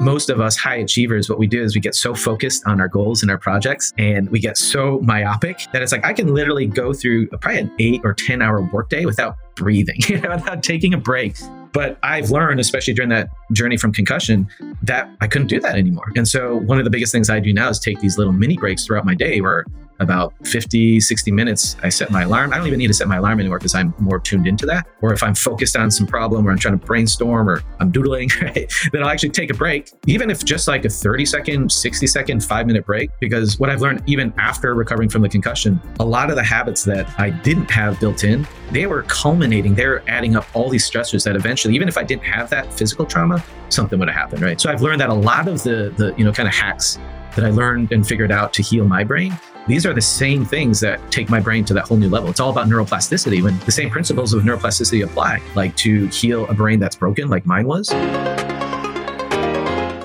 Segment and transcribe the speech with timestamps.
[0.00, 2.88] most of us high achievers, what we do is we get so focused on our
[2.88, 6.66] goals and our projects and we get so myopic that it's like I can literally
[6.66, 10.94] go through probably an eight or 10 hour workday without breathing, you know, without taking
[10.94, 11.36] a break.
[11.72, 14.48] But I've learned, especially during that journey from concussion,
[14.82, 16.10] that I couldn't do that anymore.
[16.16, 18.56] And so one of the biggest things I do now is take these little mini
[18.56, 19.64] breaks throughout my day where
[20.00, 22.52] about 50, 60 minutes, I set my alarm.
[22.52, 24.88] I don't even need to set my alarm anymore because I'm more tuned into that.
[25.02, 28.30] Or if I'm focused on some problem or I'm trying to brainstorm or I'm doodling,
[28.42, 32.06] right, then I'll actually take a break, even if just like a 30 second, 60
[32.06, 33.10] second, five minute break.
[33.20, 36.82] Because what I've learned, even after recovering from the concussion, a lot of the habits
[36.84, 40.88] that I didn't have built in, they were culminating, they were adding up all these
[40.88, 44.42] stressors that eventually, even if I didn't have that physical trauma, something would have happened,
[44.42, 44.60] right?
[44.60, 46.98] So I've learned that a lot of the, the you know, kind of hacks
[47.36, 50.80] that I learned and figured out to heal my brain these are the same things
[50.80, 52.30] that take my brain to that whole new level.
[52.30, 56.54] It's all about neuroplasticity when the same principles of neuroplasticity apply, like to heal a
[56.54, 57.88] brain that's broken, like mine was.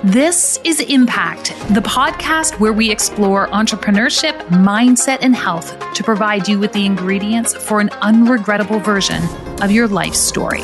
[0.04, 6.60] This is Impact, the podcast where we explore entrepreneurship, mindset, and health to provide you
[6.60, 9.20] with the ingredients for an unregrettable version
[9.62, 10.62] of your life story.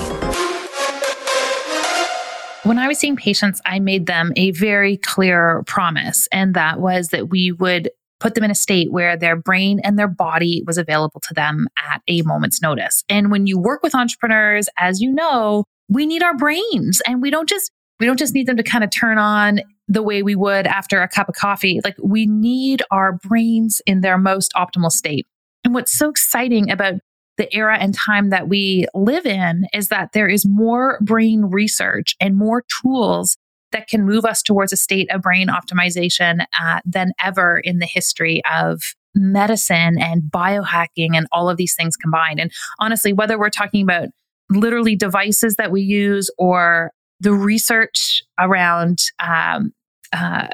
[2.62, 7.09] When I was seeing patients, I made them a very clear promise, and that was
[7.09, 7.91] that we would
[8.23, 11.67] put them in a state where their brain and their body was available to them
[11.77, 13.03] at a moment's notice.
[13.09, 17.31] And when you work with entrepreneurs, as you know, we need our brains and we
[17.31, 20.37] don't just we don't just need them to kind of turn on the way we
[20.37, 21.81] would after a cup of coffee.
[21.84, 25.27] Like we need our brains in their most optimal state.
[25.65, 26.95] And what's so exciting about
[27.39, 32.15] the era and time that we live in is that there is more brain research
[32.20, 33.37] and more tools
[33.73, 37.87] that can move us towards a state of brain optimization uh, than ever in the
[37.87, 42.41] history of medicine and biohacking and all of these things combined.
[42.41, 44.09] And honestly, whether we're talking about
[44.50, 49.73] literally devices that we use or the research around um,
[50.12, 50.48] uh,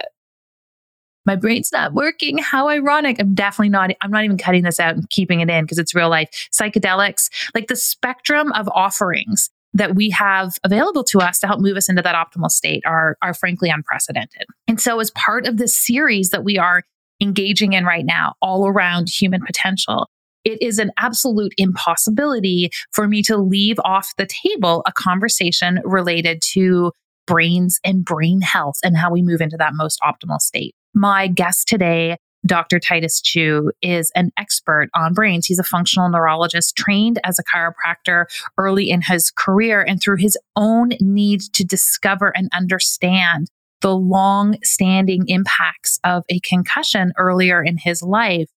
[1.29, 2.39] my brain's not working.
[2.39, 3.21] How ironic.
[3.21, 5.95] I'm definitely not, I'm not even cutting this out and keeping it in because it's
[5.95, 6.49] real life.
[6.51, 11.77] Psychedelics, like the spectrum of offerings that we have available to us to help move
[11.77, 14.45] us into that optimal state are, are frankly unprecedented.
[14.67, 16.83] And so, as part of this series that we are
[17.21, 20.09] engaging in right now, all around human potential,
[20.45, 26.41] it is an absolute impossibility for me to leave off the table a conversation related
[26.53, 26.93] to
[27.27, 30.75] brains and brain health and how we move into that most optimal state.
[30.95, 32.79] My guest today Dr.
[32.79, 35.47] Titus Chiu is an expert on brains.
[35.47, 38.27] He's a functional neurologist trained as a chiropractor
[38.57, 43.49] early in his career and through his own need to discover and understand
[43.81, 48.49] the long standing impacts of a concussion earlier in his life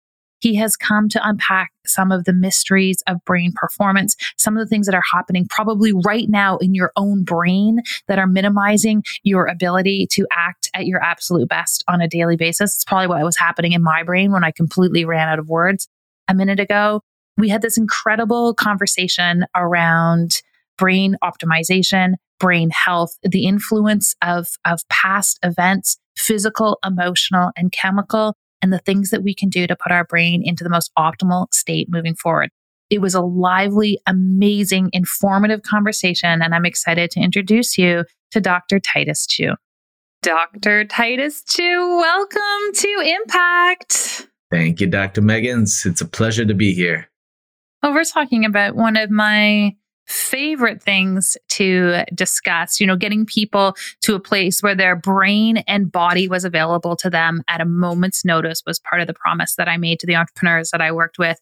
[0.41, 4.69] he has come to unpack some of the mysteries of brain performance, some of the
[4.69, 9.45] things that are happening probably right now in your own brain that are minimizing your
[9.45, 12.75] ability to act at your absolute best on a daily basis.
[12.75, 15.87] It's probably what was happening in my brain when I completely ran out of words
[16.27, 17.01] a minute ago.
[17.37, 20.41] We had this incredible conversation around
[20.77, 28.71] brain optimization, brain health, the influence of, of past events, physical, emotional, and chemical, and
[28.71, 31.87] the things that we can do to put our brain into the most optimal state
[31.89, 32.49] moving forward.
[32.89, 38.79] It was a lively, amazing, informative conversation, and I'm excited to introduce you to Dr.
[38.79, 39.55] Titus Chiu.
[40.21, 40.85] Dr.
[40.85, 44.27] Titus Chiu, welcome to Impact.
[44.51, 45.21] Thank you, Dr.
[45.21, 45.85] Meggans.
[45.85, 47.09] It's a pleasure to be here.
[47.81, 49.75] Well, we're talking about one of my
[50.07, 55.91] favorite things to discuss, you know, getting people to a place where their brain and
[55.91, 59.69] body was available to them at a moment's notice was part of the promise that
[59.69, 61.39] I made to the entrepreneurs that I worked with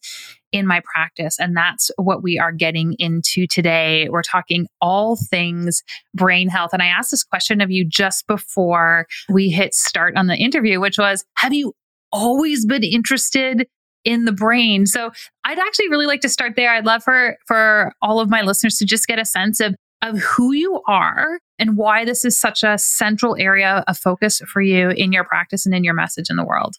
[0.51, 1.39] in my practice.
[1.39, 4.07] And that's what we are getting into today.
[4.09, 5.83] We're talking all things
[6.13, 6.71] brain health.
[6.73, 10.79] And I asked this question of you just before we hit start on the interview,
[10.79, 11.73] which was Have you
[12.11, 13.67] always been interested
[14.05, 14.85] in the brain.
[14.85, 15.11] So
[15.43, 16.71] I'd actually really like to start there.
[16.71, 20.17] I'd love for for all of my listeners to just get a sense of of
[20.19, 24.91] who you are and why this is such a central area of focus for you
[24.91, 26.75] in your practice and in your message in the world.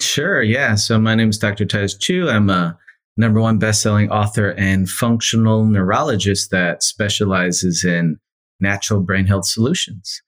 [0.00, 0.74] Sure, yeah.
[0.74, 1.64] So my name is Dr.
[1.64, 2.28] Titus Chiu.
[2.28, 2.76] I'm a
[3.16, 8.16] number one best-selling author and functional neurologist that specializes in
[8.60, 10.22] natural brain health solutions.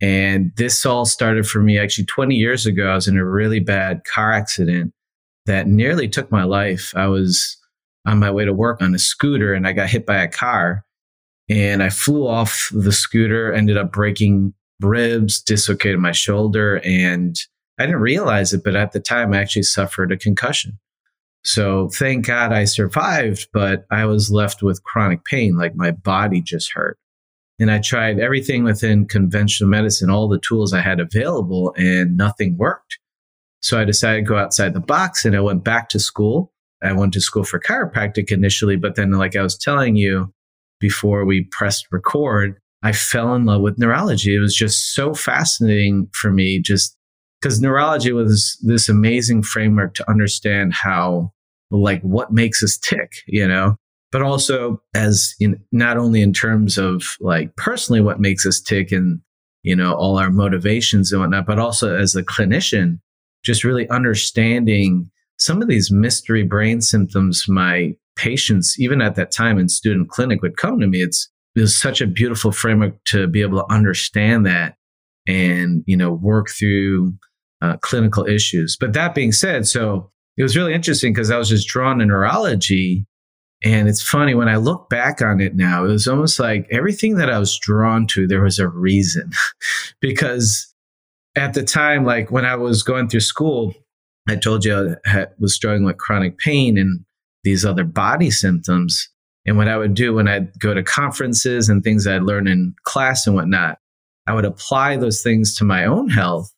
[0.00, 2.88] And this all started for me actually 20 years ago.
[2.88, 4.92] I was in a really bad car accident
[5.48, 6.92] that nearly took my life.
[6.94, 7.56] I was
[8.06, 10.84] on my way to work on a scooter and I got hit by a car
[11.48, 17.34] and I flew off the scooter, ended up breaking ribs, dislocated my shoulder, and
[17.78, 20.78] I didn't realize it, but at the time I actually suffered a concussion.
[21.44, 26.42] So thank God I survived, but I was left with chronic pain, like my body
[26.42, 26.98] just hurt.
[27.58, 32.58] And I tried everything within conventional medicine, all the tools I had available, and nothing
[32.58, 32.98] worked.
[33.60, 36.52] So I decided to go outside the box and I went back to school.
[36.82, 40.32] I went to school for chiropractic initially, but then, like I was telling you
[40.80, 44.36] before we pressed record, I fell in love with neurology.
[44.36, 46.96] It was just so fascinating for me, just
[47.40, 51.32] because neurology was this amazing framework to understand how,
[51.72, 53.76] like, what makes us tick, you know?
[54.10, 58.92] but also as in not only in terms of like personally what makes us tick
[58.92, 59.20] and
[59.62, 62.98] you know all our motivations and whatnot but also as a clinician
[63.44, 69.58] just really understanding some of these mystery brain symptoms my patients even at that time
[69.58, 71.00] in student clinic would come to me.
[71.00, 74.76] It's it was such a beautiful framework to be able to understand that
[75.26, 77.14] and you know work through
[77.62, 78.76] uh, clinical issues.
[78.78, 82.06] But that being said so it was really interesting because i was just drawn to
[82.06, 83.06] neurology.
[83.64, 87.16] And it's funny when I look back on it now, it was almost like everything
[87.16, 89.32] that I was drawn to, there was a reason.
[90.00, 90.72] because
[91.38, 93.74] at the time, like when I was going through school,
[94.28, 97.04] I told you I was struggling with chronic pain and
[97.44, 99.08] these other body symptoms.
[99.46, 102.74] And what I would do when I'd go to conferences and things I'd learn in
[102.84, 103.78] class and whatnot,
[104.26, 106.52] I would apply those things to my own health.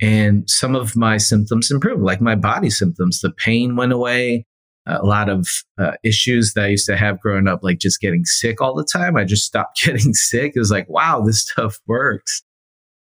[0.00, 3.20] And some of my symptoms improved, like my body symptoms.
[3.20, 4.46] The pain went away
[4.86, 5.46] a lot of
[5.78, 8.88] uh, issues that I used to have growing up, like just getting sick all the
[8.90, 9.16] time.
[9.16, 10.52] I just stopped getting sick.
[10.54, 12.42] It was like, wow, this stuff works.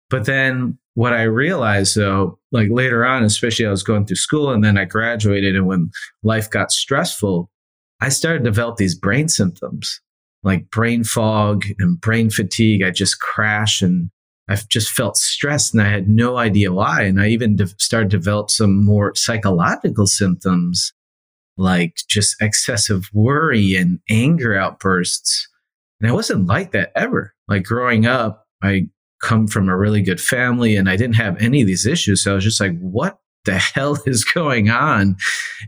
[0.09, 4.51] But then what I realized though, like later on, especially I was going through school
[4.51, 5.91] and then I graduated and when
[6.23, 7.51] life got stressful,
[8.01, 10.01] I started to develop these brain symptoms
[10.43, 12.83] like brain fog and brain fatigue.
[12.83, 14.11] I just crash and
[14.49, 17.03] I've just felt stressed and I had no idea why.
[17.03, 20.95] And I even de- started to develop some more psychological symptoms
[21.59, 25.47] like just excessive worry and anger outbursts.
[26.01, 27.35] And I wasn't like that ever.
[27.49, 28.89] Like growing up, I
[29.27, 32.23] come from a really good family and I didn't have any of these issues.
[32.23, 35.17] So I was just like, what the hell is going on?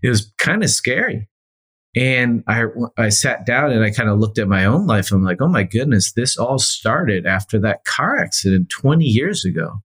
[0.02, 1.28] It was kind of scary.
[1.96, 2.64] And I,
[2.96, 5.10] I sat down and I kind of looked at my own life.
[5.10, 9.81] I'm like, oh my goodness, this all started after that car accident 20 years ago.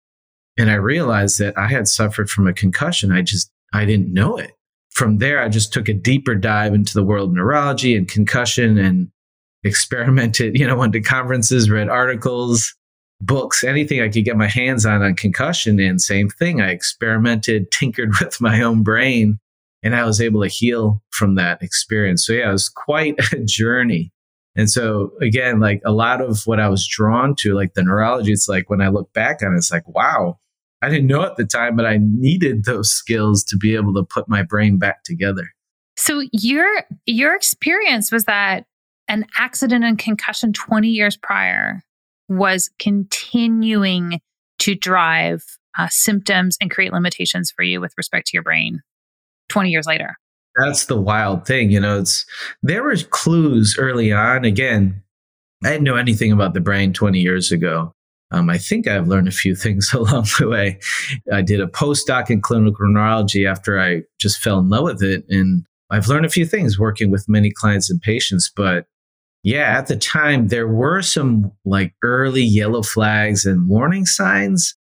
[0.57, 3.11] And I realized that I had suffered from a concussion.
[3.11, 4.51] I just, I didn't know it
[4.93, 8.77] from there, I just took a deeper dive into the world of neurology and concussion
[8.77, 9.09] and
[9.63, 12.73] experimented, you know, went to conferences, read articles,
[13.25, 15.79] books, anything I could get my hands on on concussion.
[15.79, 19.39] And same thing, I experimented, tinkered with my own brain,
[19.81, 22.25] and I was able to heal from that experience.
[22.25, 24.11] So, yeah, it was quite a journey.
[24.55, 28.31] And so, again, like a lot of what I was drawn to, like the neurology,
[28.31, 30.37] it's like when I look back on it, it's like, wow,
[30.83, 34.03] I didn't know at the time, but I needed those skills to be able to
[34.03, 35.49] put my brain back together.
[35.95, 36.67] So your
[37.05, 38.65] your experience was that
[39.07, 41.83] an accident and concussion 20 years prior
[42.29, 44.19] was continuing
[44.59, 45.43] to drive
[45.77, 48.81] uh, symptoms and create limitations for you with respect to your brain
[49.49, 50.15] 20 years later.
[50.55, 51.99] That's the wild thing, you know.
[51.99, 52.25] It's
[52.61, 54.45] there were clues early on.
[54.45, 55.01] Again,
[55.63, 57.93] I didn't know anything about the brain 20 years ago.
[58.31, 60.79] Um, I think I've learned a few things along the way.
[61.31, 65.25] I did a postdoc in clinical neurology after I just fell in love with it.
[65.29, 68.51] And I've learned a few things working with many clients and patients.
[68.55, 68.85] But
[69.43, 74.73] yeah, at the time, there were some like early yellow flags and warning signs.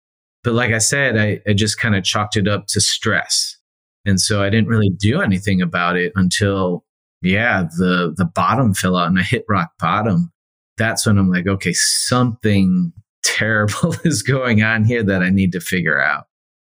[0.44, 3.56] But like I said, I, I just kind of chalked it up to stress.
[4.04, 6.84] And so I didn't really do anything about it until,
[7.22, 10.32] yeah, the, the bottom fell out and I hit rock bottom.
[10.78, 12.92] That's when I'm like, okay, something
[13.24, 16.26] terrible is going on here that I need to figure out.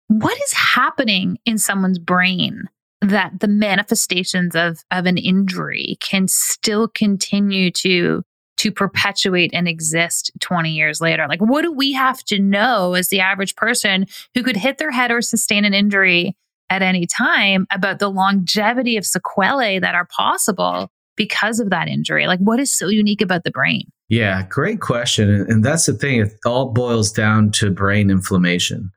[0.06, 2.68] What is happening in someone's brain
[3.02, 8.22] that the manifestations of, of an injury can still continue to
[8.58, 11.26] to perpetuate and exist 20 years later?
[11.28, 14.92] Like, what do we have to know as the average person who could hit their
[14.92, 16.36] head or sustain an injury
[16.70, 22.28] at any time about the longevity of sequelae that are possible because of that injury?
[22.28, 23.90] Like, what is so unique about the brain?
[24.08, 25.28] Yeah, great question.
[25.48, 28.92] And that's the thing, it all boils down to brain inflammation.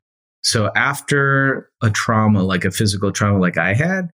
[0.46, 4.10] So after a trauma, like a physical trauma like I had,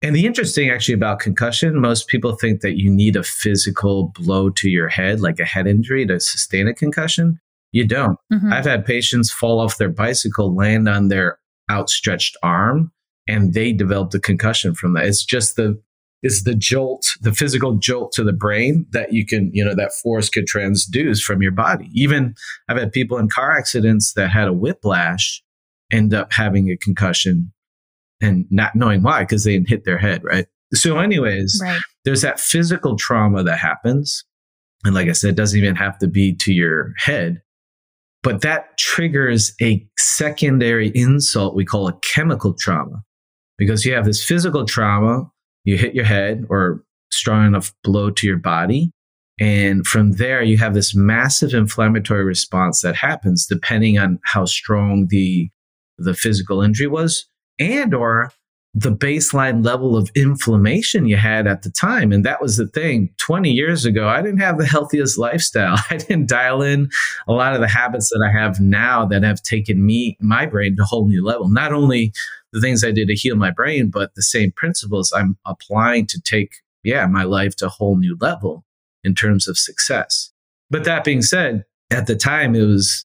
[0.00, 4.48] and the interesting actually about concussion, most people think that you need a physical blow
[4.50, 7.40] to your head, like a head injury to sustain a concussion.
[7.72, 8.16] You don't.
[8.32, 8.52] Mm-hmm.
[8.52, 12.92] I've had patients fall off their bicycle, land on their outstretched arm,
[13.26, 15.06] and they developed a concussion from that.
[15.06, 15.82] It's just the
[16.22, 19.92] is the jolt, the physical jolt to the brain that you can, you know, that
[19.92, 21.90] force could transduce from your body.
[21.92, 22.36] Even
[22.68, 25.42] I've had people in car accidents that had a whiplash
[25.92, 27.52] end up having a concussion
[28.20, 30.46] and not knowing why because they didn't hit their head, right?
[30.74, 31.80] So, anyways, right.
[32.04, 34.24] there's that physical trauma that happens.
[34.84, 37.42] And like I said, it doesn't even have to be to your head.
[38.22, 43.02] But that triggers a secondary insult we call a chemical trauma
[43.58, 45.28] because you have this physical trauma,
[45.64, 48.90] you hit your head or strong enough blow to your body.
[49.40, 55.06] And from there, you have this massive inflammatory response that happens depending on how strong
[55.08, 55.50] the,
[56.04, 57.26] the physical injury was
[57.58, 58.32] and or
[58.74, 62.10] the baseline level of inflammation you had at the time.
[62.10, 63.10] And that was the thing.
[63.18, 65.78] 20 years ago, I didn't have the healthiest lifestyle.
[65.90, 66.88] I didn't dial in
[67.28, 70.76] a lot of the habits that I have now that have taken me, my brain
[70.76, 71.48] to a whole new level.
[71.48, 72.12] Not only
[72.52, 76.20] the things I did to heal my brain, but the same principles I'm applying to
[76.20, 78.64] take, yeah, my life to a whole new level
[79.04, 80.32] in terms of success.
[80.70, 83.04] But that being said, at the time, it was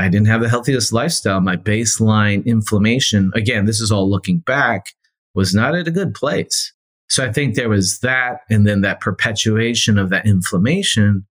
[0.00, 1.40] I didn't have the healthiest lifestyle.
[1.40, 4.86] My baseline inflammation, again, this is all looking back,
[5.34, 6.72] was not at a good place.
[7.08, 11.26] So I think there was that, and then that perpetuation of that inflammation.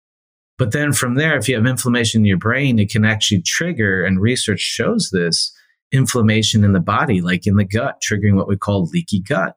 [0.58, 4.04] But then from there, if you have inflammation in your brain, it can actually trigger,
[4.04, 5.54] and research shows this
[5.92, 9.56] inflammation in the body, like in the gut, triggering what we call leaky gut.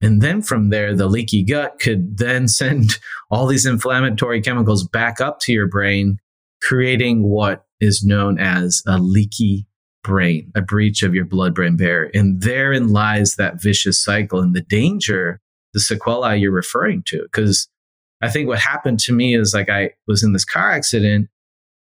[0.00, 2.98] And then from there, the leaky gut could then send
[3.30, 6.18] all these inflammatory chemicals back up to your brain,
[6.62, 9.66] creating what is known as a leaky
[10.02, 12.10] brain, a breach of your blood brain barrier.
[12.14, 15.40] And therein lies that vicious cycle and the danger,
[15.74, 17.22] the sequelae you're referring to.
[17.22, 17.68] Because
[18.20, 21.28] I think what happened to me is like I was in this car accident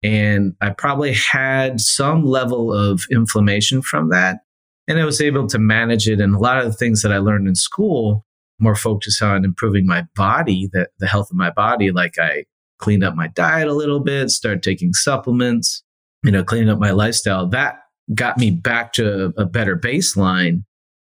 [0.04, 4.40] and I probably had some level of inflammation from that.
[4.88, 6.20] And I was able to manage it.
[6.20, 8.26] And a lot of the things that I learned in school,
[8.60, 12.46] more focused on improving my body, the, the health of my body, like I
[12.80, 15.84] cleaned up my diet a little bit, started taking supplements,
[16.24, 17.48] you know, cleaning up my lifestyle.
[17.48, 17.80] That
[18.14, 20.64] got me back to a better baseline.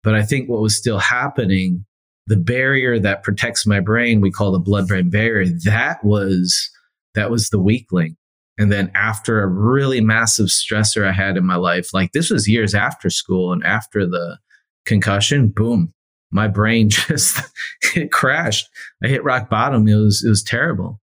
[0.04, 1.86] But I think what was still happening,
[2.28, 6.70] the barrier that protects my brain, we call the blood brain barrier, that was,
[7.16, 8.16] that was the weak link.
[8.58, 12.50] And then after a really massive stressor I had in my life, like this was
[12.50, 14.38] years after school and after the
[14.86, 15.94] concussion, boom,
[16.32, 17.42] my brain just
[17.96, 18.68] it crashed.
[19.04, 19.88] I hit rock bottom.
[19.88, 21.00] It was it was terrible.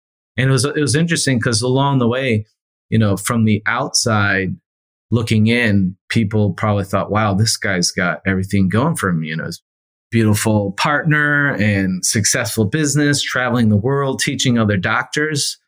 [0.41, 2.47] And it was it was interesting because along the way,
[2.89, 4.57] you know, from the outside
[5.11, 9.51] looking in, people probably thought, wow, this guy's got everything going for him, you know,
[10.11, 15.59] beautiful partner and successful business, traveling the world, teaching other doctors.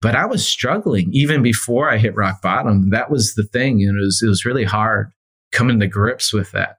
[0.00, 2.90] But I was struggling even before I hit rock bottom.
[2.90, 3.82] That was the thing.
[3.82, 5.12] And it was, it was really hard
[5.52, 6.78] coming to grips with that.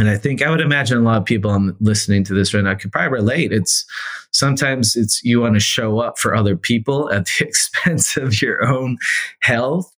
[0.00, 2.74] And I think I would imagine a lot of people listening to this right now
[2.74, 3.52] could probably relate.
[3.52, 3.84] It's
[4.30, 8.66] sometimes it's you want to show up for other people at the expense of your
[8.66, 8.96] own
[9.42, 9.94] health.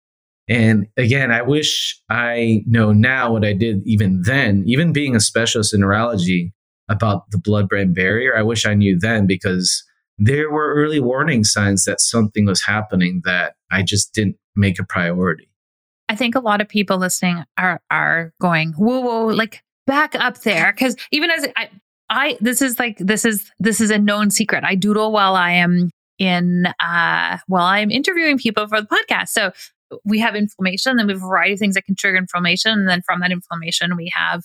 [0.48, 5.20] And again, I wish I know now what I did even then, even being a
[5.20, 6.54] specialist in neurology
[6.88, 8.34] about the blood brain barrier.
[8.34, 9.84] I wish I knew then because
[10.16, 14.84] there were early warning signs that something was happening that I just didn't make a
[14.84, 15.50] priority.
[16.08, 20.42] I think a lot of people listening are are going, whoa, whoa, like back up
[20.42, 21.68] there because even as I,
[22.08, 24.62] I this is like this is this is a known secret.
[24.62, 29.30] I doodle while I am in uh while I'm interviewing people for the podcast.
[29.30, 29.50] So
[30.04, 32.88] we have inflammation, then we have a variety of things that can trigger inflammation, and
[32.88, 34.44] then from that inflammation we have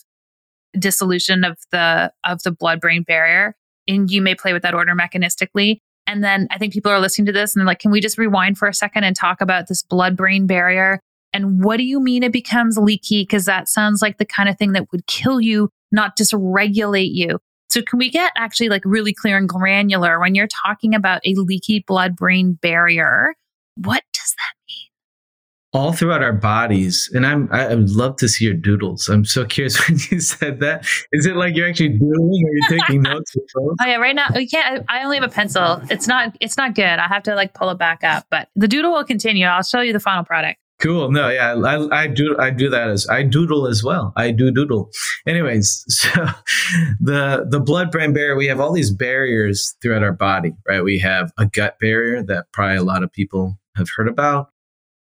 [0.79, 3.53] dissolution of the of the blood brain barrier.
[3.87, 5.77] And you may play with that order mechanistically.
[6.07, 8.17] And then I think people are listening to this and they're like, can we just
[8.17, 11.01] rewind for a second and talk about this blood brain barrier
[11.35, 13.23] and what do you mean it becomes leaky?
[13.23, 17.39] Because that sounds like the kind of thing that would kill you, not dysregulate you.
[17.69, 21.33] So, can we get actually like really clear and granular when you're talking about a
[21.35, 23.33] leaky blood brain barrier?
[23.75, 24.85] What does that mean?
[25.75, 27.09] all throughout our bodies.
[27.13, 29.09] And I'm I would love to see your doodles.
[29.09, 30.87] I'm so curious when you said that.
[31.11, 33.35] Is it like you're actually doodling or you're taking notes?
[33.57, 34.85] Oh yeah, right now oh, we can't.
[34.87, 35.81] I only have a pencil.
[35.89, 36.35] It's not.
[36.39, 36.85] It's not good.
[36.85, 38.25] I have to like pull it back up.
[38.31, 39.45] But the doodle will continue.
[39.45, 40.59] I'll show you the final product.
[40.81, 41.09] Cool.
[41.09, 42.35] No, yeah, I, I do.
[42.37, 44.11] I do that as I doodle as well.
[44.17, 44.89] I do doodle.
[45.25, 46.09] Anyways, so
[46.99, 48.35] the the blood brain barrier.
[48.35, 50.83] We have all these barriers throughout our body, right?
[50.83, 54.49] We have a gut barrier that probably a lot of people have heard about,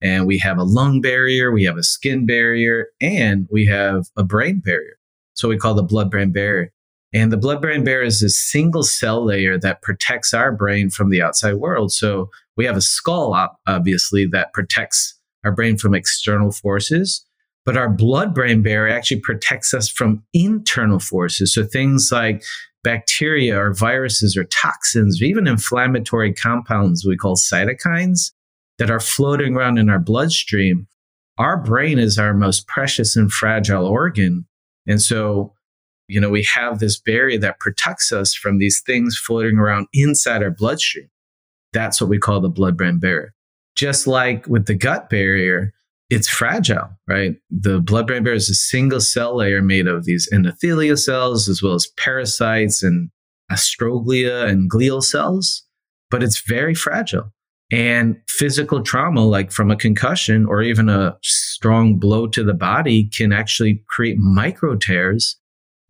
[0.01, 4.23] and we have a lung barrier, we have a skin barrier, and we have a
[4.23, 4.97] brain barrier.
[5.35, 6.71] So we call the blood brain barrier.
[7.13, 11.09] And the blood brain barrier is a single cell layer that protects our brain from
[11.09, 11.91] the outside world.
[11.91, 13.35] So we have a skull,
[13.67, 17.25] obviously, that protects our brain from external forces,
[17.65, 21.53] but our blood brain barrier actually protects us from internal forces.
[21.53, 22.43] So things like
[22.83, 28.31] bacteria or viruses or toxins or even inflammatory compounds we call cytokines
[28.79, 30.87] that are floating around in our bloodstream.
[31.37, 34.47] Our brain is our most precious and fragile organ.
[34.87, 35.53] And so,
[36.07, 40.41] you know, we have this barrier that protects us from these things floating around inside
[40.41, 41.09] our bloodstream.
[41.73, 43.33] That's what we call the blood brain barrier.
[43.75, 45.73] Just like with the gut barrier,
[46.09, 47.35] it's fragile, right?
[47.49, 51.63] The blood brain barrier is a single cell layer made of these endothelial cells as
[51.63, 53.09] well as pericytes and
[53.51, 55.63] astroglia and glial cells,
[56.09, 57.31] but it's very fragile.
[57.71, 63.05] And physical trauma, like from a concussion or even a strong blow to the body,
[63.05, 65.37] can actually create micro tears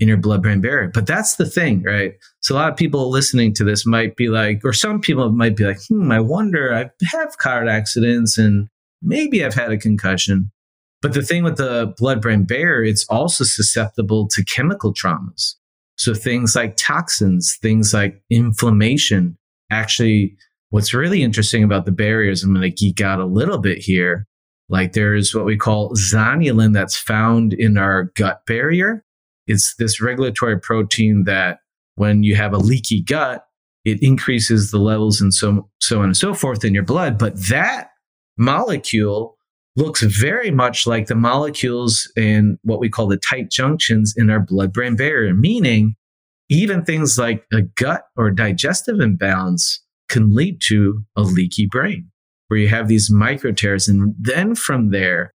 [0.01, 0.89] in your blood brain barrier.
[0.91, 2.15] But that's the thing, right?
[2.41, 5.55] So a lot of people listening to this might be like, or some people might
[5.55, 8.67] be like, hmm, I wonder, I have car accidents and
[9.03, 10.51] maybe I've had a concussion.
[11.03, 15.53] But the thing with the blood brain barrier, it's also susceptible to chemical traumas.
[15.97, 19.37] So things like toxins, things like inflammation.
[19.71, 20.35] Actually,
[20.71, 24.25] what's really interesting about the barriers, I'm going to geek out a little bit here.
[24.67, 29.03] Like there's what we call zonulin that's found in our gut barrier.
[29.47, 31.59] It's this regulatory protein that
[31.95, 33.45] when you have a leaky gut,
[33.83, 37.17] it increases the levels and so, so on and so forth in your blood.
[37.17, 37.89] But that
[38.37, 39.37] molecule
[39.75, 44.39] looks very much like the molecules in what we call the tight junctions in our
[44.39, 45.95] blood brain barrier, meaning
[46.49, 52.11] even things like a gut or digestive imbalance can lead to a leaky brain
[52.49, 53.87] where you have these micro tears.
[53.87, 55.33] And then from there,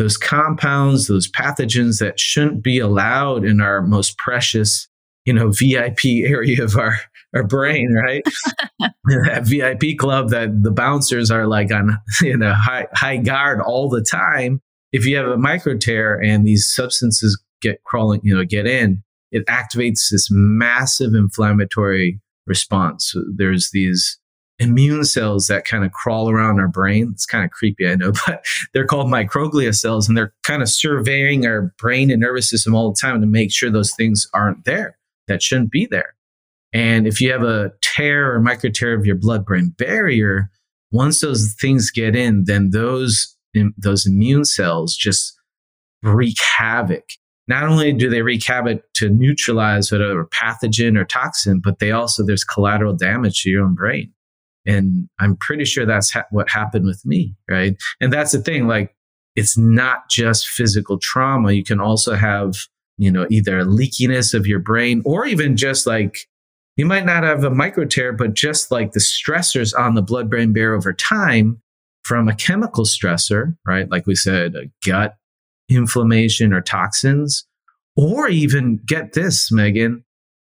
[0.00, 4.88] those compounds, those pathogens that shouldn't be allowed in our most precious,
[5.26, 6.96] you know, VIP area of our
[7.34, 8.24] our brain, right?
[9.04, 13.88] that VIP club that the bouncers are like on, you know, high, high guard all
[13.88, 14.60] the time.
[14.92, 19.02] If you have a micro tear and these substances get crawling, you know, get in,
[19.30, 23.10] it activates this massive inflammatory response.
[23.12, 24.18] So there's these
[24.60, 27.10] immune cells that kind of crawl around our brain.
[27.12, 30.68] It's kind of creepy, I know, but they're called microglia cells and they're kind of
[30.68, 34.64] surveying our brain and nervous system all the time to make sure those things aren't
[34.64, 36.14] there that shouldn't be there.
[36.72, 40.50] And if you have a tear or micro tear of your blood brain barrier,
[40.92, 43.36] once those things get in, then those,
[43.76, 45.36] those immune cells just
[46.02, 47.04] wreak havoc.
[47.48, 52.24] Not only do they wreak havoc to neutralize whatever pathogen or toxin, but they also,
[52.24, 54.12] there's collateral damage to your own brain.
[54.66, 57.76] And I'm pretty sure that's ha- what happened with me, right?
[58.00, 58.94] And that's the thing, like,
[59.36, 61.52] it's not just physical trauma.
[61.52, 62.54] You can also have,
[62.98, 66.26] you know, either leakiness of your brain or even just like
[66.76, 70.30] you might not have a micro tear, but just like the stressors on the blood
[70.30, 71.60] brain barrier over time
[72.02, 73.90] from a chemical stressor, right?
[73.90, 75.16] Like we said, a gut
[75.68, 77.46] inflammation or toxins,
[77.96, 80.04] or even get this, Megan,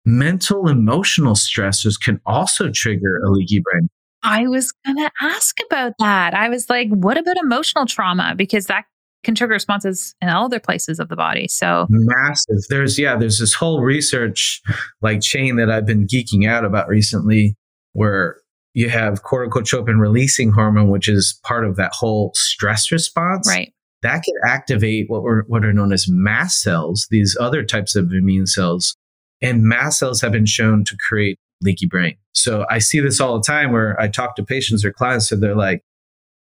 [0.05, 3.89] mental emotional stressors can also trigger a leaky brain.
[4.23, 6.35] I was going to ask about that.
[6.35, 8.35] I was like, what about emotional trauma?
[8.37, 8.85] Because that
[9.25, 11.47] can trigger responses in other places of the body.
[11.49, 12.57] So massive.
[12.69, 14.63] There's yeah, there's this whole research
[15.03, 17.57] like chain that I've been geeking out about recently
[17.93, 18.37] where
[18.73, 23.49] you have corticotropin releasing hormone, which is part of that whole stress response.
[23.49, 23.73] Right.
[24.03, 28.13] That can activate what were what are known as mast cells, these other types of
[28.13, 28.97] immune cells.
[29.43, 32.17] And mast cells have been shown to create leaky brain.
[32.33, 35.43] So I see this all the time where I talk to patients or clients and
[35.43, 35.83] they're like,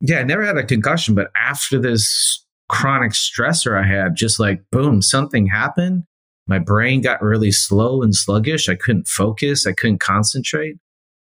[0.01, 4.63] yeah, I never had a concussion, but after this chronic stressor I had, just like
[4.71, 6.05] boom, something happened.
[6.47, 8.69] My brain got really slow and sluggish.
[8.69, 9.67] I couldn't focus.
[9.67, 10.77] I couldn't concentrate.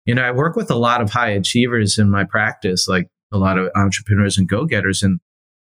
[0.07, 3.39] You know, I work with a lot of high achievers in my practice, like a
[3.39, 5.03] lot of entrepreneurs and go getters.
[5.03, 5.21] And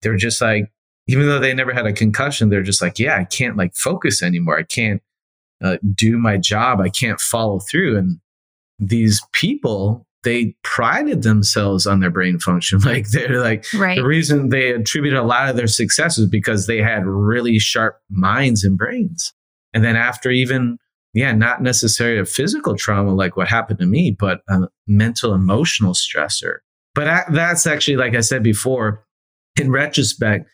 [0.03, 0.71] they're just like,
[1.09, 4.23] even though they never had a concussion, they're just like, yeah, I can't like focus
[4.23, 4.59] anymore.
[4.59, 5.03] I can't
[5.63, 6.81] uh, do my job.
[6.81, 7.99] I can't follow through.
[7.99, 8.19] And
[8.79, 12.79] these people they prided themselves on their brain function.
[12.85, 13.97] Like they're like right.
[13.97, 18.01] the reason they attribute a lot of their success is because they had really sharp
[18.11, 19.33] minds and brains.
[19.73, 20.79] And then after even,
[21.15, 25.95] yeah, not necessarily a physical trauma like what happened to me, but a mental emotional
[25.95, 26.59] stressor.
[26.95, 29.05] But that's actually, like I said before,
[29.59, 30.49] in retrospect,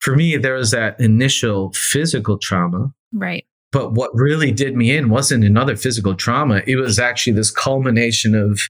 [0.00, 2.92] for me, there was that initial physical trauma.
[3.12, 3.44] Right.
[3.72, 6.62] But what really did me in wasn't another physical trauma.
[6.66, 8.60] It was actually this culmination of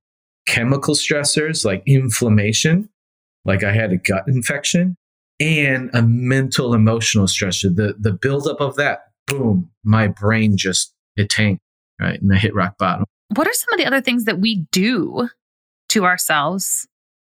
[0.46, 2.88] chemical stressors like inflammation,
[3.44, 4.96] like I had a gut infection,
[5.38, 7.74] and a mental emotional stressor.
[7.74, 11.60] The the buildup of that, boom, my brain just it tanked,
[12.00, 12.20] right?
[12.20, 13.04] And I hit rock bottom.
[13.34, 15.28] What are some of the other things that we do
[15.90, 16.86] to ourselves,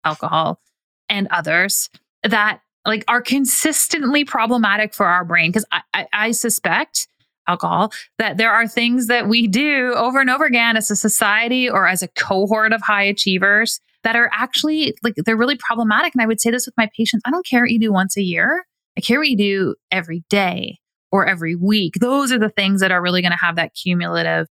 [0.04, 0.60] alcohol
[1.08, 1.88] and others,
[2.22, 5.50] that like are consistently problematic for our brain?
[5.50, 7.08] Because I, I, I suspect
[7.48, 11.68] alcohol, that there are things that we do over and over again as a society
[11.68, 16.14] or as a cohort of high achievers that are actually like they're really problematic.
[16.14, 18.16] And I would say this with my patients I don't care what you do once
[18.16, 18.64] a year,
[18.96, 20.78] I care what you do every day
[21.12, 21.94] or every week.
[22.00, 24.46] Those are the things that are really going to have that cumulative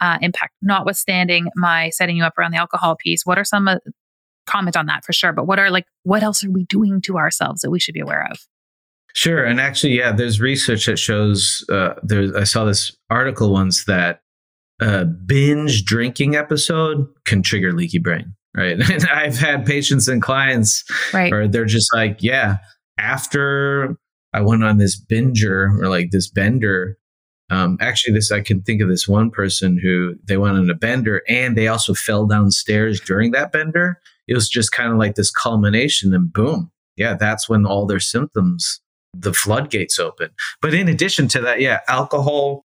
[0.00, 3.24] uh, impact, notwithstanding my setting you up around the alcohol piece.
[3.24, 3.76] What are some uh,
[4.46, 5.32] comment on that for sure?
[5.32, 8.00] But what are like, what else are we doing to ourselves that we should be
[8.00, 8.38] aware of?
[9.14, 11.64] Sure, and actually, yeah, there's research that shows.
[11.68, 14.22] Uh, there, I saw this article once that
[14.80, 18.34] a binge drinking episode can trigger leaky brain.
[18.56, 22.58] Right, and I've had patients and clients, right, or they're just like, yeah,
[22.98, 23.96] after
[24.32, 26.96] I went on this binger or like this bender.
[27.50, 30.74] Um, actually, this I can think of this one person who they went on a
[30.74, 33.98] bender and they also fell downstairs during that bender.
[34.28, 37.98] It was just kind of like this culmination, and boom, yeah, that's when all their
[37.98, 38.80] symptoms,
[39.14, 40.30] the floodgates open.
[40.62, 42.64] But in addition to that, yeah, alcohol,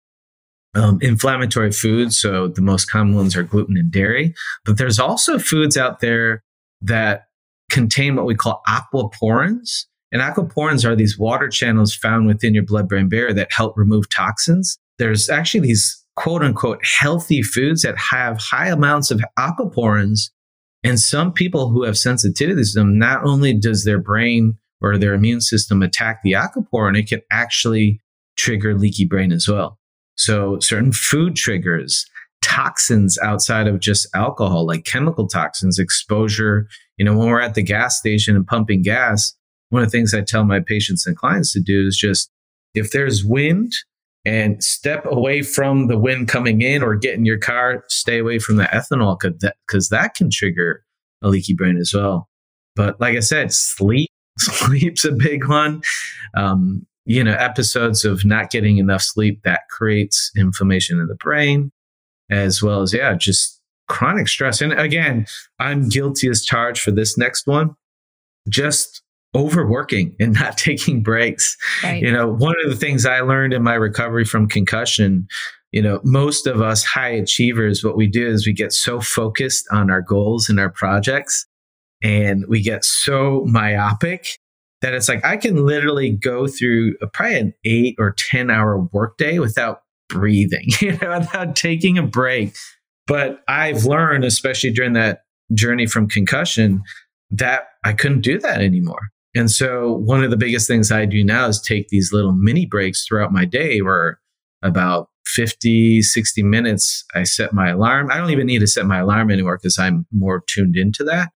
[0.75, 2.17] um, inflammatory foods.
[2.19, 4.34] So the most common ones are gluten and dairy.
[4.65, 6.43] But there's also foods out there
[6.82, 7.25] that
[7.69, 9.86] contain what we call aquaporins.
[10.12, 14.10] And aquaporins are these water channels found within your blood brain barrier that help remove
[14.10, 14.77] toxins.
[14.99, 20.29] There's actually these quote unquote healthy foods that have high amounts of aquaporins.
[20.84, 25.13] And some people who have sensitivities to them, not only does their brain or their
[25.13, 27.99] immune system attack the aquaporin, it can actually
[28.37, 29.79] trigger leaky brain as well.
[30.15, 32.05] So certain food triggers,
[32.41, 36.67] toxins outside of just alcohol, like chemical toxins, exposure.
[36.97, 39.33] You know, when we're at the gas station and pumping gas,
[39.69, 42.29] one of the things I tell my patients and clients to do is just
[42.75, 43.71] if there's wind
[44.25, 48.39] and step away from the wind coming in or get in your car, stay away
[48.39, 50.83] from the ethanol because that, that can trigger
[51.21, 52.29] a leaky brain as well.
[52.75, 55.81] But like I said, sleep, sleep's a big one.
[56.35, 61.71] Um, you know, episodes of not getting enough sleep that creates inflammation in the brain,
[62.31, 64.61] as well as, yeah, just chronic stress.
[64.61, 65.25] And again,
[65.59, 67.75] I'm guilty as charged for this next one.
[68.49, 69.01] Just
[69.35, 71.57] overworking and not taking breaks.
[71.83, 72.01] Right.
[72.01, 75.27] You know, one of the things I learned in my recovery from concussion,
[75.71, 79.67] you know, most of us high achievers, what we do is we get so focused
[79.71, 81.45] on our goals and our projects
[82.03, 84.37] and we get so myopic
[84.81, 88.77] that it's like I can literally go through a, probably an eight or 10 hour
[88.91, 92.53] workday without breathing, you know, without taking a break.
[93.07, 95.21] But I've learned, especially during that
[95.53, 96.83] journey from concussion,
[97.31, 99.09] that I couldn't do that anymore.
[99.35, 102.65] And so one of the biggest things I do now is take these little mini
[102.65, 104.19] breaks throughout my day where
[104.61, 108.11] about 50, 60 minutes, I set my alarm.
[108.11, 111.31] I don't even need to set my alarm anymore because I'm more tuned into that.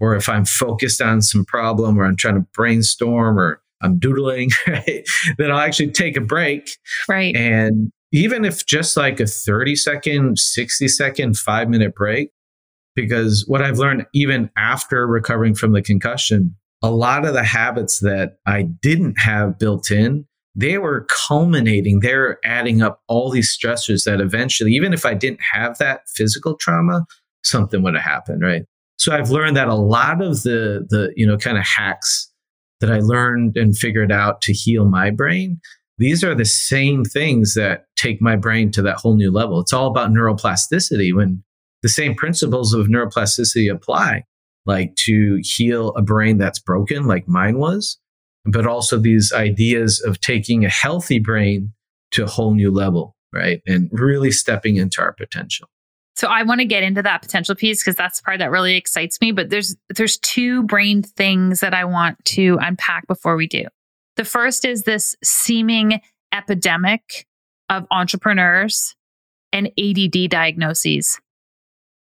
[0.00, 4.50] Or if I'm focused on some problem or I'm trying to brainstorm or I'm doodling,
[4.66, 5.06] right,
[5.38, 6.70] then I'll actually take a break.
[7.08, 7.34] Right.
[7.34, 12.30] And even if just like a 30 second, 60 second, five minute break,
[12.94, 18.00] because what I've learned even after recovering from the concussion a lot of the habits
[18.00, 24.04] that I didn't have built in, they were culminating, they're adding up all these stressors
[24.04, 27.04] that eventually, even if I didn't have that physical trauma,
[27.42, 28.62] something would have happened, right?
[28.98, 32.30] So I've learned that a lot of the the you know kind of hacks
[32.80, 35.60] that I learned and figured out to heal my brain,
[35.98, 39.60] these are the same things that take my brain to that whole new level.
[39.60, 41.42] It's all about neuroplasticity when
[41.82, 44.24] the same principles of neuroplasticity apply
[44.66, 47.98] like to heal a brain that's broken, like mine was,
[48.44, 51.72] but also these ideas of taking a healthy brain
[52.10, 53.62] to a whole new level, right?
[53.66, 55.68] And really stepping into our potential.
[56.16, 58.74] So I want to get into that potential piece because that's the part that really
[58.74, 59.32] excites me.
[59.32, 63.64] But there's there's two brain things that I want to unpack before we do.
[64.16, 66.00] The first is this seeming
[66.32, 67.26] epidemic
[67.68, 68.94] of entrepreneurs
[69.52, 71.20] and ADD diagnoses,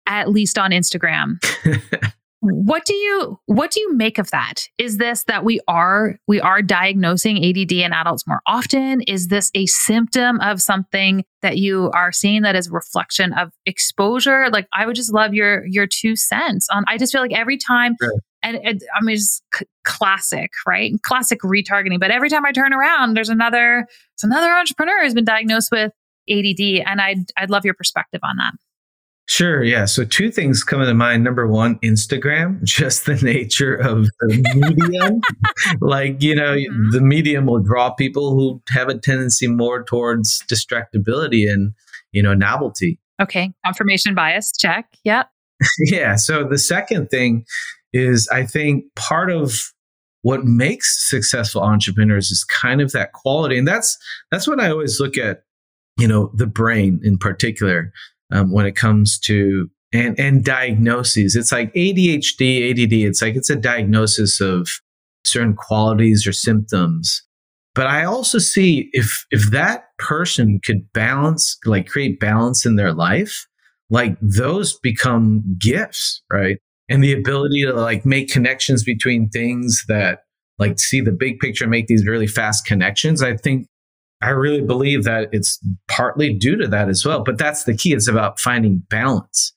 [0.07, 1.37] at least on Instagram.
[2.41, 4.67] What do you what do you make of that?
[4.77, 9.01] Is this that we are we are diagnosing ADD in adults more often?
[9.01, 14.49] Is this a symptom of something that you are seeing that is reflection of exposure?
[14.51, 16.85] Like I would just love your your two cents on.
[16.87, 17.97] I just feel like every time
[18.41, 20.93] and it, I mean it's c- classic, right?
[21.03, 21.99] Classic retargeting.
[21.99, 25.91] But every time I turn around, there's another it's another entrepreneur who's been diagnosed with
[26.29, 28.53] ADD, and I'd I'd love your perspective on that.
[29.29, 29.63] Sure.
[29.63, 29.85] Yeah.
[29.85, 31.23] So two things come to mind.
[31.23, 35.21] Number one, Instagram, just the nature of the medium.
[35.81, 36.89] like, you know, mm-hmm.
[36.89, 41.73] the medium will draw people who have a tendency more towards distractibility and,
[42.11, 42.99] you know, novelty.
[43.21, 43.53] Okay.
[43.63, 44.51] Confirmation bias.
[44.57, 44.87] Check.
[45.03, 45.25] Yeah.
[45.77, 46.15] yeah.
[46.15, 47.45] So the second thing
[47.93, 49.53] is I think part of
[50.23, 53.59] what makes successful entrepreneurs is kind of that quality.
[53.59, 53.95] And that's
[54.31, 55.43] that's what I always look at,
[55.99, 57.93] you know, the brain in particular
[58.31, 61.35] um, when it comes to and and diagnoses.
[61.35, 62.93] It's like ADHD, ADD.
[62.93, 64.67] It's like it's a diagnosis of
[65.25, 67.23] certain qualities or symptoms.
[67.75, 72.93] But I also see if if that person could balance, like create balance in their
[72.93, 73.47] life,
[73.89, 76.57] like those become gifts, right?
[76.89, 80.19] And the ability to like make connections between things that
[80.57, 83.21] like see the big picture, make these really fast connections.
[83.21, 83.67] I think
[84.21, 87.23] I really believe that it's partly due to that as well.
[87.23, 87.93] But that's the key.
[87.93, 89.53] It's about finding balance.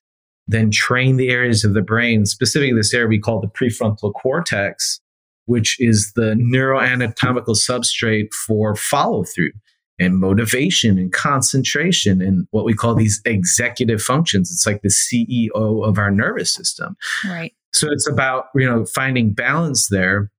[0.47, 5.01] Then train the areas of the brain, specifically this area we call the prefrontal cortex,
[5.47, 9.53] which is the neuroanatomical substrate for follow through
[9.99, 14.51] and motivation and concentration and what we call these executive functions.
[14.51, 16.97] It's like the CEO of our nervous system.
[17.25, 17.53] Right.
[17.73, 20.31] So it's about, you know, finding balance there.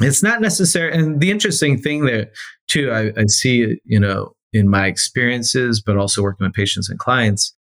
[0.00, 0.92] It's not necessary.
[0.92, 2.30] And the interesting thing there
[2.68, 6.98] too, I, I see, you know, in my experiences, but also working with patients and
[6.98, 7.54] clients,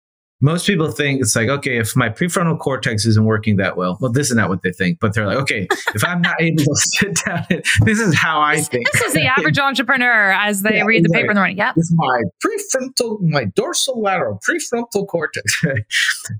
[0.42, 4.10] most people think it's like, okay, if my prefrontal cortex isn't working that well, well,
[4.10, 6.74] this is not what they think, but they're like, okay, if I'm not able to
[6.74, 7.46] sit down,
[7.82, 8.90] this is how I this, think.
[8.90, 11.58] This is the average entrepreneur as they yeah, read the paper in the morning.
[11.58, 11.74] Yep.
[11.76, 15.62] It's my prefrontal, my dorsal lateral prefrontal cortex.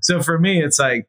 [0.01, 1.07] so for me, it's like,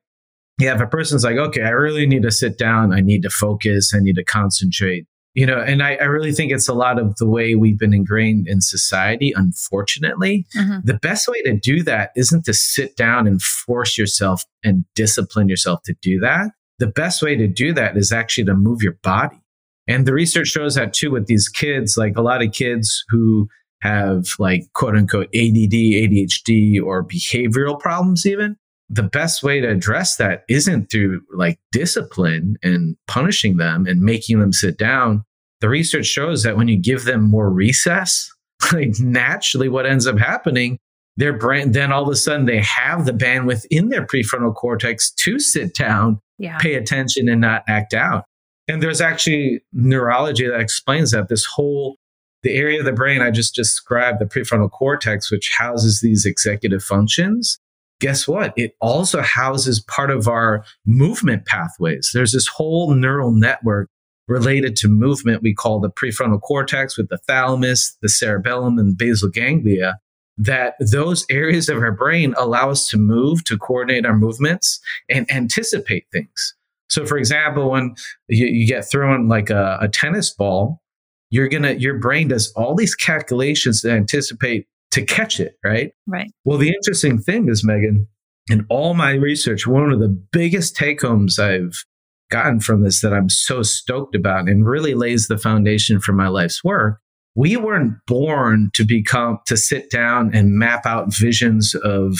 [0.58, 3.30] yeah, if a person's like, okay, I really need to sit down, I need to
[3.30, 6.98] focus, I need to concentrate, you know and I, I, really think it's a lot
[6.98, 10.46] of the way we've been ingrained in society unfortunately.
[10.56, 10.78] Mm-hmm.
[10.84, 15.48] the best way to do that isn't to sit down and force yourself and discipline
[15.48, 16.52] yourself to do that.
[16.78, 19.40] The best way to do that is actually to move your body.
[19.86, 23.48] And the research shows that too with these kids like a lot of kids who
[23.82, 28.56] have like quote unquote add adhd or behavioral problems even
[28.88, 34.40] the best way to address that isn't through like discipline and punishing them and making
[34.40, 35.24] them sit down.
[35.60, 38.30] The research shows that when you give them more recess,
[38.72, 40.78] like naturally what ends up happening,
[41.16, 45.12] their brain, then all of a sudden they have the bandwidth in their prefrontal cortex
[45.12, 46.58] to sit down, yeah.
[46.58, 48.24] pay attention, and not act out.
[48.66, 51.96] And there's actually neurology that explains that this whole
[52.42, 56.84] the area of the brain I just described, the prefrontal cortex, which houses these executive
[56.84, 57.58] functions,
[58.04, 58.52] guess what?
[58.54, 62.10] It also houses part of our movement pathways.
[62.12, 63.88] There's this whole neural network
[64.28, 69.30] related to movement we call the prefrontal cortex with the thalamus, the cerebellum, and basal
[69.30, 70.00] ganglia.
[70.36, 75.30] That those areas of our brain allow us to move, to coordinate our movements, and
[75.32, 76.54] anticipate things.
[76.90, 77.94] So, for example, when
[78.28, 80.82] you, you get thrown like a, a tennis ball,
[81.30, 85.92] you're gonna your brain does all these calculations to anticipate to catch it, right?
[86.06, 86.30] Right.
[86.44, 88.06] Well, the interesting thing is, Megan,
[88.48, 91.84] in all my research, one of the biggest take homes I've
[92.30, 96.28] gotten from this that I'm so stoked about and really lays the foundation for my
[96.28, 97.00] life's work.
[97.34, 102.16] We weren't born to become, to sit down and map out visions of,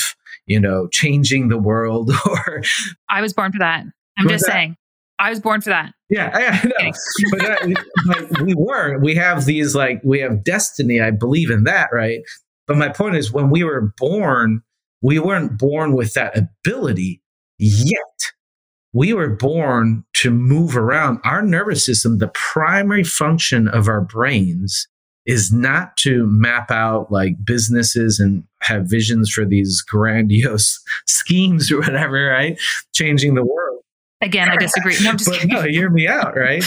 [0.47, 2.63] you know, changing the world or.
[3.09, 3.85] I was born for that.
[4.19, 4.53] I'm just that?
[4.53, 4.77] saying.
[5.21, 5.93] I was born for that.
[6.11, 6.93] Yeah, I know.
[7.31, 9.01] but, that, but we weren't.
[9.01, 11.01] We have these like we have destiny.
[11.01, 12.21] I believe in that, right?
[12.66, 14.62] But my point is, when we were born,
[15.03, 17.20] we weren't born with that ability
[17.59, 17.98] yet.
[18.92, 21.18] We were born to move around.
[21.24, 24.87] Our nervous system, the primary function of our brains
[25.27, 31.81] is not to map out like businesses and have visions for these grandiose schemes or
[31.81, 32.59] whatever, right?
[32.94, 33.81] Changing the world.
[34.20, 34.96] Again, I disagree.
[35.03, 35.55] No, I'm just but kidding.
[35.55, 36.64] no, hear me out, right?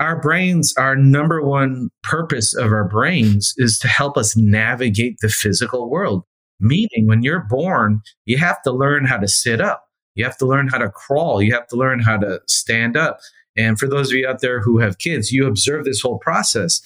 [0.00, 5.28] Our brains, our number one purpose of our brains is to help us navigate the
[5.28, 6.24] physical world.
[6.58, 9.84] Meaning, when you're born, you have to learn how to sit up.
[10.14, 11.40] You have to learn how to crawl.
[11.40, 13.20] You have to learn how to stand up.
[13.56, 16.80] And for those of you out there who have kids, you observe this whole process.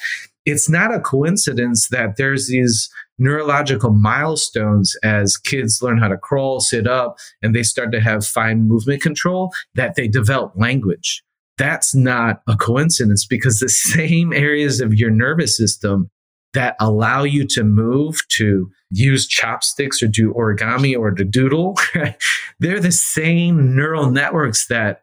[0.45, 6.61] It's not a coincidence that there's these neurological milestones as kids learn how to crawl,
[6.61, 11.23] sit up, and they start to have fine movement control that they develop language
[11.57, 16.11] that's not a coincidence because the same areas of your nervous system
[16.53, 21.77] that allow you to move to use chopsticks or do origami or to doodle
[22.61, 25.03] they're the same neural networks that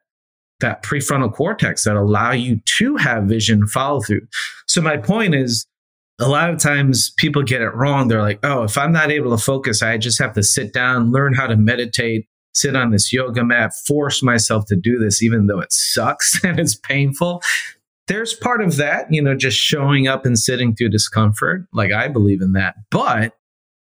[0.62, 4.26] that prefrontal cortex that allow you to have vision follow through.
[4.68, 5.66] So my point is
[6.20, 8.08] a lot of times people get it wrong.
[8.08, 11.12] They're like oh if i'm not able to focus i just have to sit down
[11.12, 15.48] learn how to meditate sit on this yoga mat, force myself to do this, even
[15.48, 17.42] though it sucks and it's painful.
[18.08, 21.68] There's part of that, you know, just showing up and sitting through discomfort.
[21.72, 22.76] Like I believe in that.
[22.90, 23.34] But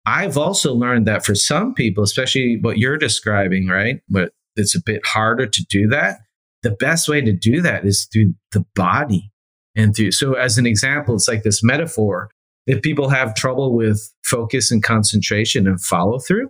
[0.06, 4.02] I've also learned that for some people, especially what you're describing, right?
[4.10, 6.20] But it's a bit harder to do that.
[6.64, 9.32] The best way to do that is through the body
[9.76, 10.12] and through.
[10.12, 12.32] So, as an example, it's like this metaphor.
[12.66, 16.50] If people have trouble with focus and concentration and follow through,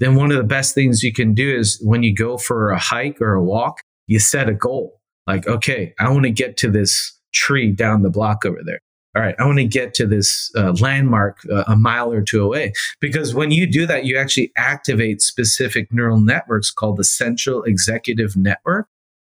[0.00, 2.78] then one of the best things you can do is when you go for a
[2.78, 5.00] hike or a walk, you set a goal.
[5.26, 8.80] Like, okay, I want to get to this tree down the block over there.
[9.14, 12.42] all right, I want to get to this uh, landmark uh, a mile or two
[12.42, 12.72] away.
[13.00, 18.36] Because when you do that, you actually activate specific neural networks called the central executive
[18.36, 18.86] network.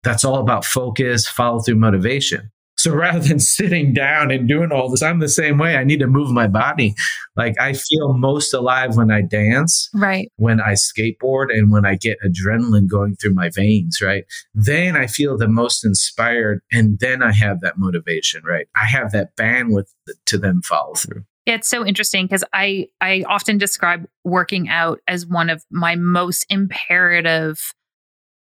[0.04, 2.52] That's all about focus, follow through motivation.
[2.80, 5.76] So rather than sitting down and doing all this, I'm the same way.
[5.76, 6.96] I need to move my body.
[7.36, 10.32] Like I feel most alive when I dance, right?
[10.38, 14.24] When I skateboard and when I get adrenaline going through my veins, right?
[14.54, 18.68] Then I feel the most inspired and then I have that motivation, right?
[18.82, 19.94] I have that bandwidth
[20.28, 21.26] to then follow through.
[21.46, 25.98] Yeah, It's so interesting because I I often describe working out as one of my
[25.98, 27.74] most imperative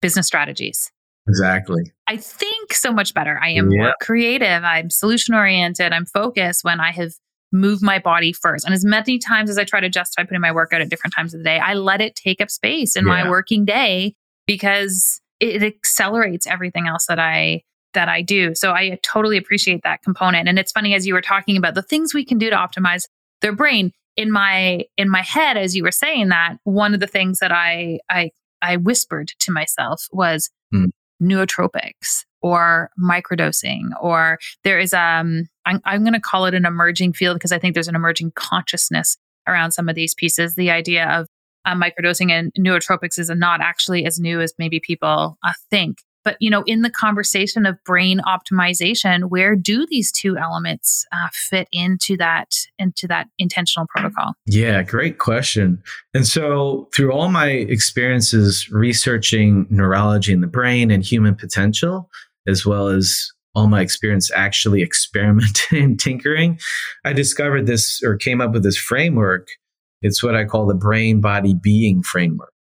[0.01, 0.93] business strategies
[1.29, 1.93] Exactly.
[2.09, 3.39] I think so much better.
[3.41, 3.79] I am yeah.
[3.83, 4.65] more creative.
[4.65, 5.93] I'm solution oriented.
[5.93, 7.13] I'm focused when I have
[7.53, 8.65] moved my body first.
[8.65, 11.35] And as many times as I try to justify putting my workout at different times
[11.35, 13.25] of the day, I let it take up space in yeah.
[13.25, 14.15] my working day
[14.47, 17.63] because it accelerates everything else that I
[17.95, 18.55] that I do.
[18.55, 20.49] So I totally appreciate that component.
[20.49, 23.05] And it's funny as you were talking about the things we can do to optimize
[23.41, 27.07] their brain in my in my head as you were saying that one of the
[27.07, 28.31] things that I I
[28.63, 30.91] I whispered to myself was mm
[31.23, 37.13] nootropics or microdosing or there is um i'm, I'm going to call it an emerging
[37.13, 39.17] field because i think there's an emerging consciousness
[39.49, 40.55] around some of these pieces.
[40.55, 41.27] The idea of
[41.65, 46.37] uh, microdosing and nootropics is not actually as new as maybe people uh, think but
[46.41, 51.67] you know in the conversation of brain optimization where do these two elements uh, fit
[51.73, 54.35] into that into that intentional protocol?
[54.45, 55.83] Yeah great question.
[56.13, 62.11] And so through all my experiences researching neurology in the brain and human potential
[62.47, 66.59] as well as all my experience actually experimenting and tinkering
[67.07, 69.49] i discovered this or came up with this framework.
[70.03, 72.53] It's what i call the brain body being framework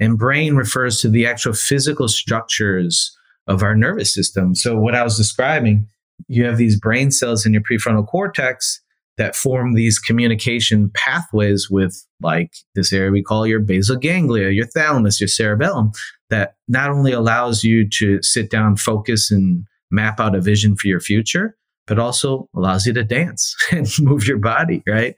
[0.00, 4.54] and brain refers to the actual physical structures of our nervous system.
[4.54, 5.86] So, what I was describing,
[6.28, 8.80] you have these brain cells in your prefrontal cortex
[9.18, 14.66] that form these communication pathways with, like, this area we call your basal ganglia, your
[14.66, 15.92] thalamus, your cerebellum,
[16.30, 20.88] that not only allows you to sit down, focus, and map out a vision for
[20.88, 25.16] your future, but also allows you to dance and move your body, right?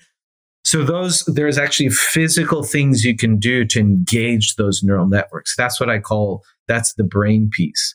[0.75, 5.55] So those there's actually physical things you can do to engage those neural networks.
[5.55, 7.95] That's what I call that's the brain piece.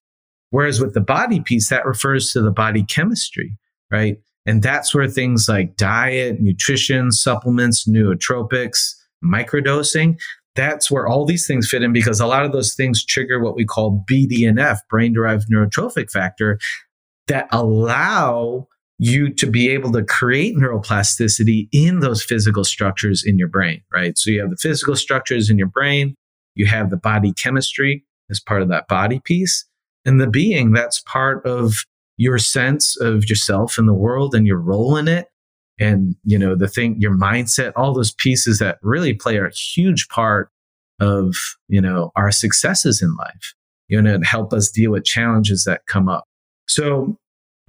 [0.52, 3.58] Whereas with the body piece, that refers to the body chemistry,
[3.92, 4.15] right?
[4.46, 10.18] And that's where things like diet, nutrition, supplements, nootropics, microdosing,
[10.56, 13.58] that's where all these things fit in because a lot of those things trigger what
[13.58, 16.58] we call BDNF, brain derived neurotrophic factor,
[17.28, 23.47] that allow you to be able to create neuroplasticity in those physical structures in your
[23.47, 24.17] brain, right?
[24.17, 26.15] So you have the physical structures in your brain,
[26.55, 29.65] you have the body chemistry as part of that body piece,
[30.05, 31.73] and the being that's part of
[32.17, 35.29] your sense of yourself and the world and your role in it.
[35.79, 40.09] And, you know, the thing, your mindset, all those pieces that really play a huge
[40.09, 40.49] part
[40.99, 41.33] of,
[41.69, 43.53] you know, our successes in life,
[43.88, 46.25] you know, and help us deal with challenges that come up.
[46.67, 47.17] So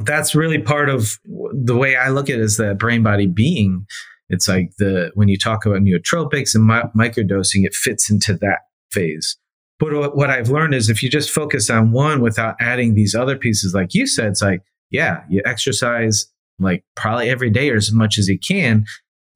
[0.04, 1.18] that's really part of
[1.52, 3.86] the way I look at it as the brain body being.
[4.28, 8.60] It's like the when you talk about nootropics and mi- microdosing, it fits into that
[8.92, 9.36] phase.
[9.78, 13.36] But what I've learned is if you just focus on one without adding these other
[13.36, 14.60] pieces, like you said, it's like,
[14.90, 16.26] yeah, you exercise
[16.58, 18.84] like probably every day or as much as you can.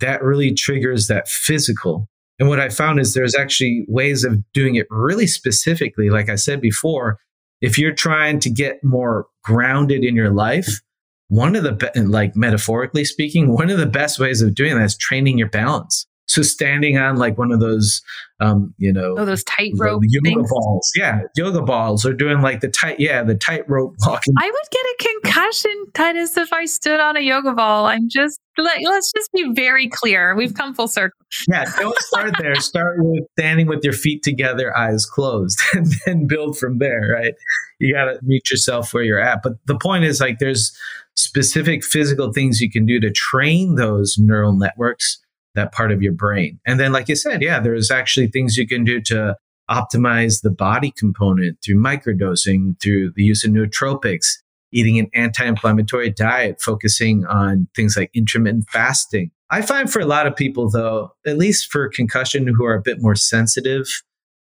[0.00, 2.08] That really triggers that physical.
[2.38, 6.10] And what I found is there's actually ways of doing it really specifically.
[6.10, 7.18] Like I said before,
[7.60, 10.80] if you're trying to get more grounded in your life,
[11.28, 14.84] one of the, be- like metaphorically speaking, one of the best ways of doing that
[14.84, 16.06] is training your balance.
[16.26, 18.00] So standing on like one of those,
[18.40, 20.50] um, you know, oh, those tightrope yoga things.
[20.50, 24.34] balls, yeah, yoga balls, or doing like the tight, yeah, the tightrope walking.
[24.38, 27.86] I would get a concussion, Titus, if I stood on a yoga ball.
[27.86, 30.34] I'm just let, let's just be very clear.
[30.34, 31.18] We've come full circle.
[31.48, 32.54] Yeah, don't start there.
[32.56, 37.08] Start with standing with your feet together, eyes closed, and then build from there.
[37.12, 37.34] Right?
[37.78, 39.40] You got to meet yourself where you're at.
[39.42, 40.76] But the point is, like, there's
[41.16, 45.20] specific physical things you can do to train those neural networks
[45.54, 46.58] that part of your brain.
[46.66, 49.36] And then, like you said, yeah, there's actually things you can do to
[49.70, 54.26] optimize the body component through microdosing, through the use of nootropics,
[54.74, 59.30] eating an anti inflammatory diet, focusing on things like intermittent fasting.
[59.50, 62.82] I find for a lot of people, though, at least for concussion who are a
[62.82, 63.86] bit more sensitive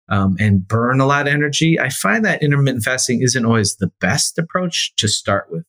[0.08, 3.90] um, and burn a lot of energy, I find that intermittent fasting isn't always the
[4.00, 5.64] best approach to start with.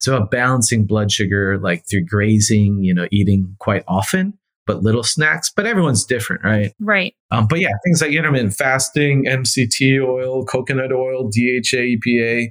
[0.00, 5.02] So, a balancing blood sugar, like through grazing, you know, eating quite often, but little
[5.02, 5.50] snacks.
[5.54, 6.72] But everyone's different, right?
[6.78, 7.14] Right.
[7.30, 12.48] Um, but yeah, things like intermittent fasting, MCT oil, coconut oil, DHA, EPA,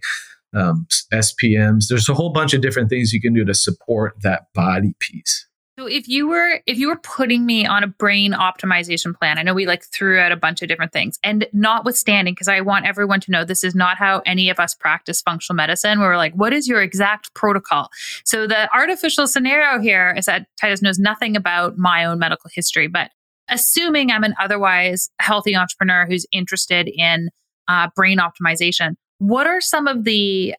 [0.54, 1.86] um, SPMs.
[1.90, 5.48] There's a whole bunch of different things you can do to support that body piece.
[5.80, 9.42] So if you were if you were putting me on a brain optimization plan, I
[9.42, 11.18] know we like threw out a bunch of different things.
[11.24, 14.76] And notwithstanding, because I want everyone to know this is not how any of us
[14.76, 16.00] practice functional medicine.
[16.00, 17.90] Where we're like, what is your exact protocol?
[18.24, 22.88] So the artificial scenario here is that Titus knows nothing about my own medical history,
[22.88, 23.10] but
[23.50, 27.30] assuming I'm an otherwise healthy entrepreneur who's interested in
[27.68, 30.54] uh, brain optimization, what are some of the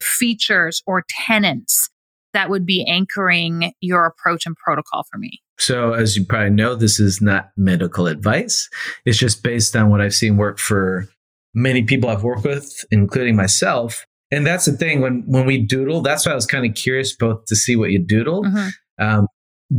[0.00, 1.88] features or tenants
[2.34, 5.40] that would be anchoring your approach and protocol for me?
[5.58, 8.68] So, as you probably know, this is not medical advice.
[9.04, 11.06] It's just based on what I've seen work for
[11.54, 14.04] many people I've worked with, including myself.
[14.32, 16.00] And that's the thing when when we doodle.
[16.00, 18.42] That's why I was kind of curious both to see what you doodle.
[18.42, 18.68] Mm-hmm.
[18.98, 19.26] Um,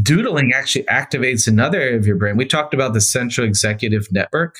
[0.01, 2.37] doodling actually activates another area of your brain.
[2.37, 4.59] We talked about the central executive network.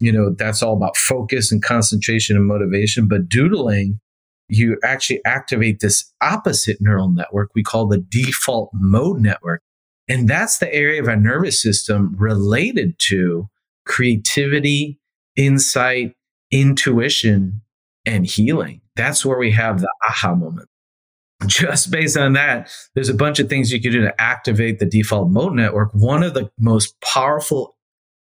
[0.00, 3.08] You know, that's all about focus and concentration and motivation.
[3.08, 4.00] But doodling
[4.48, 9.62] you actually activate this opposite neural network we call the default mode network.
[10.08, 13.48] And that's the area of our nervous system related to
[13.84, 14.98] creativity,
[15.36, 16.14] insight,
[16.50, 17.60] intuition,
[18.06, 18.80] and healing.
[18.96, 20.68] That's where we have the aha moment.
[21.46, 24.86] Just based on that, there's a bunch of things you can do to activate the
[24.86, 25.90] default mode network.
[25.92, 27.76] One of the most powerful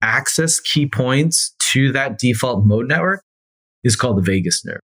[0.03, 3.23] access key points to that default mode network
[3.85, 4.81] is called the vagus nerve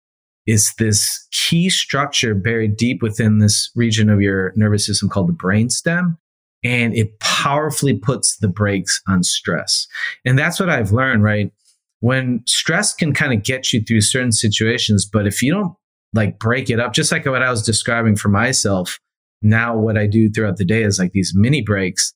[0.46, 5.32] It's this key structure buried deep within this region of your nervous system called the
[5.32, 6.16] brainstem.
[6.62, 9.86] And it powerfully puts the brakes on stress.
[10.24, 11.52] And that's what I've learned, right?
[12.00, 15.74] When stress can kind of get you through certain situations, but if you don't
[16.14, 18.98] like break it up, just like what I was describing for myself,
[19.42, 22.13] now what I do throughout the day is like these mini breaks.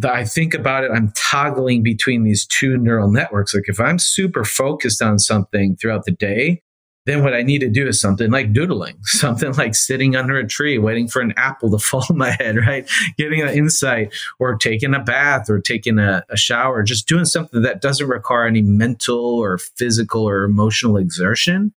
[0.00, 3.54] That I think about it, I'm toggling between these two neural networks.
[3.54, 6.62] Like if I'm super focused on something throughout the day,
[7.06, 10.46] then what I need to do is something like doodling, something like sitting under a
[10.46, 12.88] tree, waiting for an apple to fall on my head, right?
[13.16, 17.62] Getting an insight or taking a bath or taking a, a, shower, just doing something
[17.62, 21.74] that doesn't require any mental or physical or emotional exertion.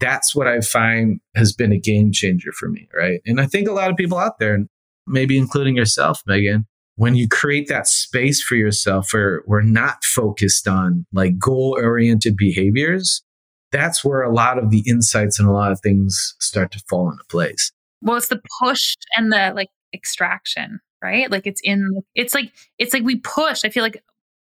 [0.00, 3.20] That's what I find has been a game changer for me, right?
[3.26, 4.64] And I think a lot of people out there,
[5.06, 6.66] maybe including yourself, Megan,
[6.98, 12.36] when you create that space for yourself where we're not focused on like goal oriented
[12.36, 13.22] behaviors,
[13.70, 17.08] that's where a lot of the insights and a lot of things start to fall
[17.08, 17.70] into place.
[18.02, 21.30] Well, it's the push and the like extraction, right?
[21.30, 23.64] Like it's in, it's like, it's like we push.
[23.64, 24.02] I feel like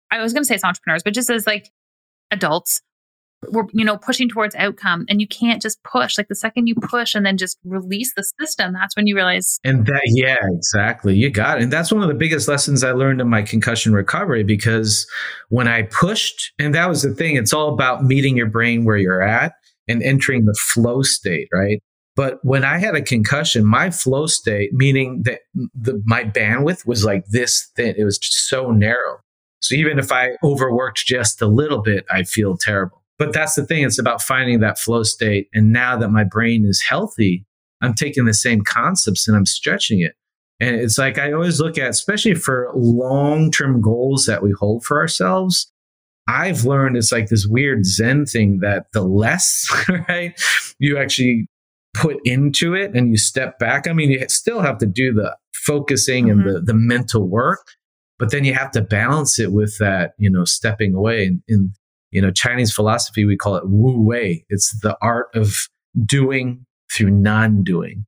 [0.10, 1.70] I was going to say it's entrepreneurs, but just as like
[2.32, 2.82] adults,
[3.52, 5.06] we're you know pushing towards outcome.
[5.10, 6.18] And you can't just push.
[6.18, 9.60] Like the second you push and then just release the system that's when you realize
[9.64, 11.16] and that yeah exactly.
[11.16, 11.64] You got it.
[11.64, 15.08] And that's one of the biggest lessons i learned in my concussion recovery because
[15.50, 18.98] when i pushed and that was the thing it's all about meeting your brain where
[18.98, 19.54] you're at
[19.88, 21.82] and entering the flow state right?
[22.16, 25.42] But when I had a concussion, my flow state, meaning that
[25.74, 29.20] the, my bandwidth was like this thin, it was just so narrow.
[29.60, 33.02] So even if I overworked just a little bit, I feel terrible.
[33.18, 33.84] But that's the thing.
[33.84, 35.48] It's about finding that flow state.
[35.54, 37.46] And now that my brain is healthy,
[37.82, 40.16] I'm taking the same concepts and I'm stretching it.
[40.60, 44.86] And it's like I always look at, especially for long term goals that we hold
[44.86, 45.72] for ourselves.
[46.28, 49.68] I've learned it's like this weird Zen thing that the less,
[50.10, 50.40] right,
[50.80, 51.48] you actually
[51.94, 53.88] put into it and you step back.
[53.88, 56.40] I mean, you still have to do the focusing mm-hmm.
[56.40, 57.68] and the, the mental work,
[58.18, 61.26] but then you have to balance it with that, you know, stepping away.
[61.26, 61.70] And, and
[62.12, 64.46] you know, Chinese philosophy, we call it wu wei.
[64.50, 65.68] It's the art of
[66.06, 68.06] doing through non doing.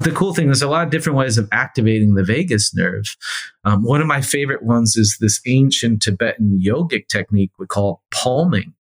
[0.00, 3.16] The cool thing, there's a lot of different ways of activating the vagus nerve.
[3.64, 8.74] Um, one of my favorite ones is this ancient Tibetan yogic technique we call palming.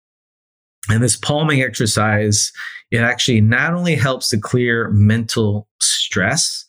[0.90, 2.52] And this palming exercise,
[2.90, 6.66] it actually not only helps to clear mental stress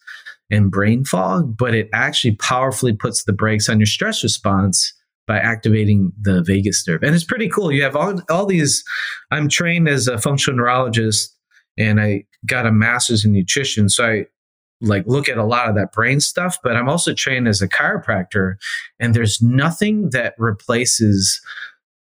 [0.51, 4.92] and brain fog, but it actually powerfully puts the brakes on your stress response
[5.27, 7.03] by activating the vagus nerve.
[7.03, 7.72] And it's pretty cool.
[7.72, 8.85] You have all, all these.
[9.31, 11.35] I'm trained as a functional neurologist
[11.79, 13.89] and I got a master's in nutrition.
[13.89, 14.27] So I
[14.81, 17.68] like look at a lot of that brain stuff, but I'm also trained as a
[17.68, 18.57] chiropractor
[19.01, 21.41] and there's nothing that replaces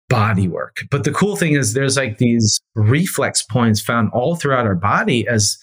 [0.08, 0.78] body work.
[0.90, 5.26] But the cool thing is there's like these reflex points found all throughout our body
[5.26, 5.58] as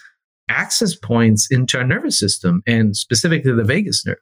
[0.50, 4.18] access points into our nervous system and specifically the vagus nerve.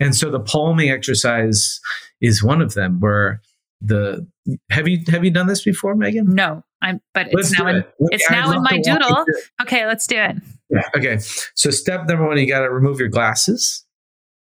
[0.00, 1.80] And so the palming exercise
[2.20, 3.40] is one of them where
[3.80, 4.26] the
[4.70, 6.34] have you have you done this before, Megan?
[6.34, 9.24] No, I'm but it's let's now in, it's now in my doodle.
[9.62, 10.36] Okay, let's do it.
[10.70, 10.82] Yeah.
[10.96, 11.18] Okay.
[11.54, 13.84] So step number one, you got to remove your glasses.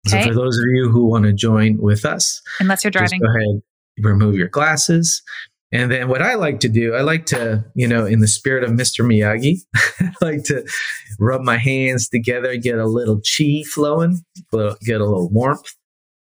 [0.08, 0.22] Okay.
[0.22, 3.28] So for those of you who want to join with us, unless you're driving, go
[3.28, 3.62] ahead,
[3.98, 5.22] remove your glasses.
[5.74, 8.62] And then what I like to do, I like to, you know, in the spirit
[8.62, 9.04] of Mr.
[9.04, 9.58] Miyagi,
[10.00, 10.64] I like to
[11.18, 14.20] rub my hands together, get a little chi flowing,
[14.52, 15.74] get a little warmth.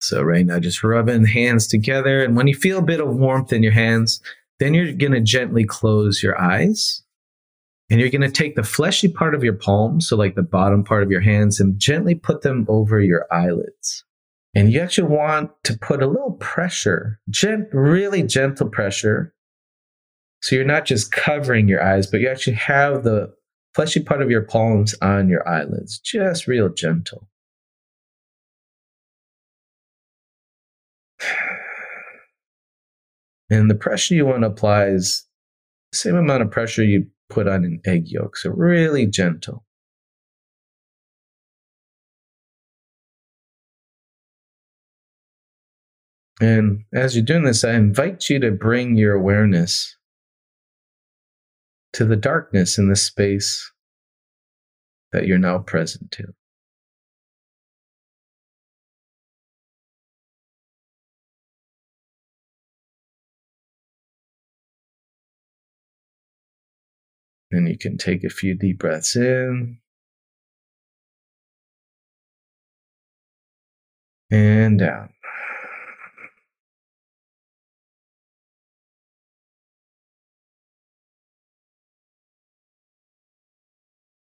[0.02, 2.22] So right now, just rubbing hands together.
[2.22, 4.20] And when you feel a bit of warmth in your hands,
[4.58, 7.02] then you're going to gently close your eyes.
[7.88, 10.84] And you're going to take the fleshy part of your palm, so like the bottom
[10.84, 14.04] part of your hands, and gently put them over your eyelids.
[14.54, 19.32] And you actually want to put a little pressure, gent- really gentle pressure.
[20.42, 23.32] So you're not just covering your eyes, but you actually have the
[23.74, 27.28] fleshy part of your palms on your eyelids, just real gentle.
[33.52, 35.26] And the pressure you want to apply is
[35.90, 38.36] the same amount of pressure you put on an egg yolk.
[38.36, 39.64] So really gentle.
[46.40, 49.96] And as you're doing this, I invite you to bring your awareness
[51.92, 53.70] to the darkness in the space
[55.12, 56.24] that you're now present to.
[67.52, 69.78] And you can take a few deep breaths in
[74.30, 75.10] and out.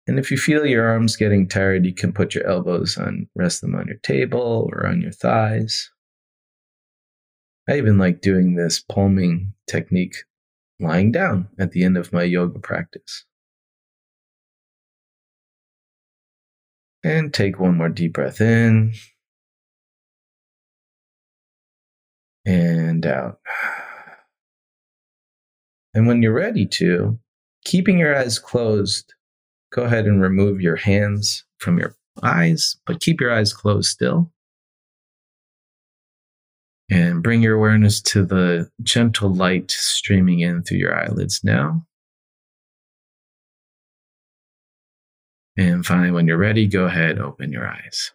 [0.10, 3.62] And if you feel your arms getting tired, you can put your elbows on, rest
[3.62, 5.92] them on your table or on your thighs.
[7.70, 10.16] I even like doing this palming technique
[10.80, 13.24] lying down at the end of my yoga practice.
[17.04, 18.94] And take one more deep breath in
[22.48, 23.42] and out.
[25.94, 27.20] And when you're ready to,
[27.64, 29.14] keeping your eyes closed,
[29.72, 34.32] go ahead and remove your hands from your eyes, but keep your eyes closed still.
[36.92, 41.86] And bring your awareness to the gentle light streaming in through your eyelids now.
[45.56, 48.12] And finally, when you're ready, go ahead, open your eyes.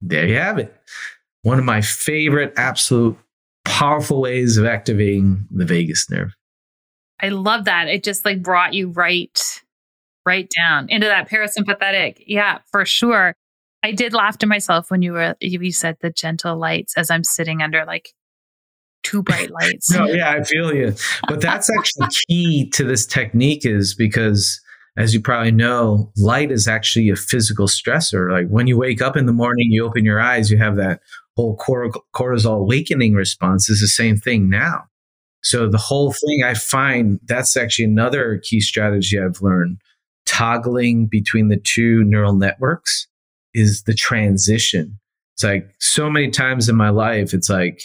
[0.00, 0.74] There you have it.
[1.42, 3.18] One of my favorite, absolute
[3.64, 6.34] powerful ways of activating the vagus nerve.
[7.22, 7.88] I love that.
[7.88, 9.62] It just like brought you right
[10.26, 12.22] right down into that parasympathetic.
[12.26, 13.34] Yeah, for sure.
[13.82, 17.24] I did laugh to myself when you were you said the gentle lights as I'm
[17.24, 18.12] sitting under like
[19.02, 19.90] two bright lights.
[19.90, 20.94] no, yeah, I feel you.
[21.28, 24.60] But that's actually key to this technique is because
[24.96, 28.30] as you probably know, light is actually a physical stressor.
[28.30, 31.00] Like when you wake up in the morning, you open your eyes, you have that
[31.36, 34.84] whole cortisol awakening response is the same thing now.
[35.42, 39.80] So the whole thing I find that's actually another key strategy I've learned.
[40.26, 43.08] Toggling between the two neural networks
[43.54, 44.98] is the transition.
[45.34, 47.82] It's like so many times in my life, it's like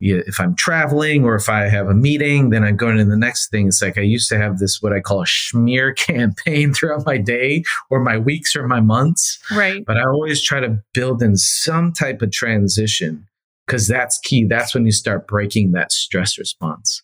[0.00, 3.16] yeah, if I'm traveling or if I have a meeting, then I'm going to the
[3.16, 3.66] next thing.
[3.66, 7.18] It's like I used to have this what I call a smear campaign throughout my
[7.18, 9.38] day or my weeks or my months.
[9.50, 9.84] Right.
[9.84, 13.27] But I always try to build in some type of transition
[13.68, 14.46] because that's key.
[14.46, 17.02] That's when you start breaking that stress response.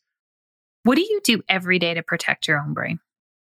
[0.85, 3.01] What do you do every day to protect your own brain?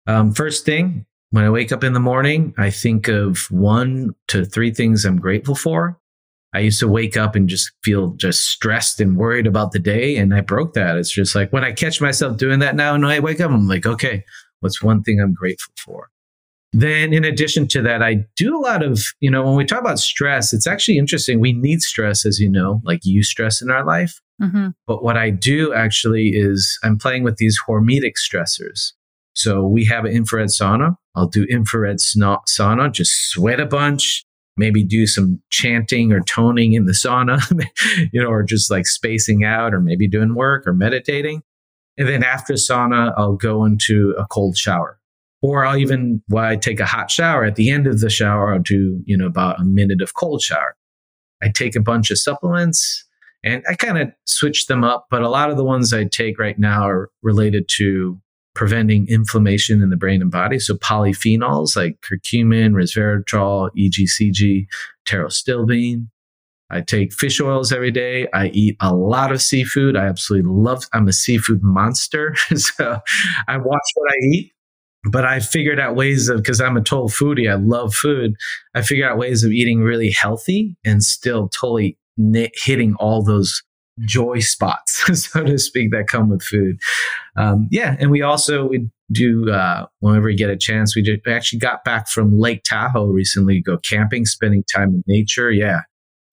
[0.07, 4.45] Um, first thing, when I wake up in the morning, I think of one to
[4.45, 5.99] three things I'm grateful for.
[6.55, 10.17] I used to wake up and just feel just stressed and worried about the day.
[10.17, 10.97] And I broke that.
[10.97, 13.69] It's just like when I catch myself doing that now and I wake up, I'm
[13.69, 14.25] like, okay,
[14.61, 16.09] what's one thing I'm grateful for?
[16.73, 19.81] Then, in addition to that, I do a lot of, you know, when we talk
[19.81, 21.41] about stress, it's actually interesting.
[21.41, 24.21] We need stress, as you know, like you stress in our life.
[24.41, 24.69] Mm-hmm.
[24.87, 28.93] But what I do actually is I'm playing with these hormetic stressors.
[29.33, 30.97] So we have an infrared sauna.
[31.15, 34.25] I'll do infrared sauna, just sweat a bunch,
[34.57, 37.41] maybe do some chanting or toning in the sauna,
[38.13, 41.43] you know, or just like spacing out or maybe doing work or meditating.
[41.97, 44.99] And then after sauna, I'll go into a cold shower
[45.43, 48.53] or I'll even why I take a hot shower at the end of the shower,
[48.53, 50.77] I'll do, you know, about a minute of cold shower.
[51.43, 53.05] I take a bunch of supplements
[53.45, 56.39] and I kind of switch them up, but a lot of the ones I take
[56.39, 58.21] right now are related to
[58.55, 60.59] preventing inflammation in the brain and body.
[60.59, 64.67] So polyphenols like curcumin, resveratrol, EGCG,
[65.07, 66.09] pterostilbene.
[66.71, 68.27] I take fish oils every day.
[68.35, 69.97] I eat a lot of seafood.
[69.97, 72.35] I absolutely love, I'm a seafood monster.
[72.57, 72.99] so
[73.47, 74.53] I watch what I eat
[75.05, 77.51] but I figured out ways of because I'm a total foodie.
[77.51, 78.35] I love food.
[78.75, 81.99] I figured out ways of eating really healthy and still totally
[82.55, 83.63] hitting all those
[84.01, 86.79] joy spots, so to speak, that come with food.
[87.37, 90.95] Um, yeah, and we also we do uh, whenever we get a chance.
[90.95, 93.61] We, we actually got back from Lake Tahoe recently.
[93.61, 95.51] Go camping, spending time in nature.
[95.51, 95.81] Yeah,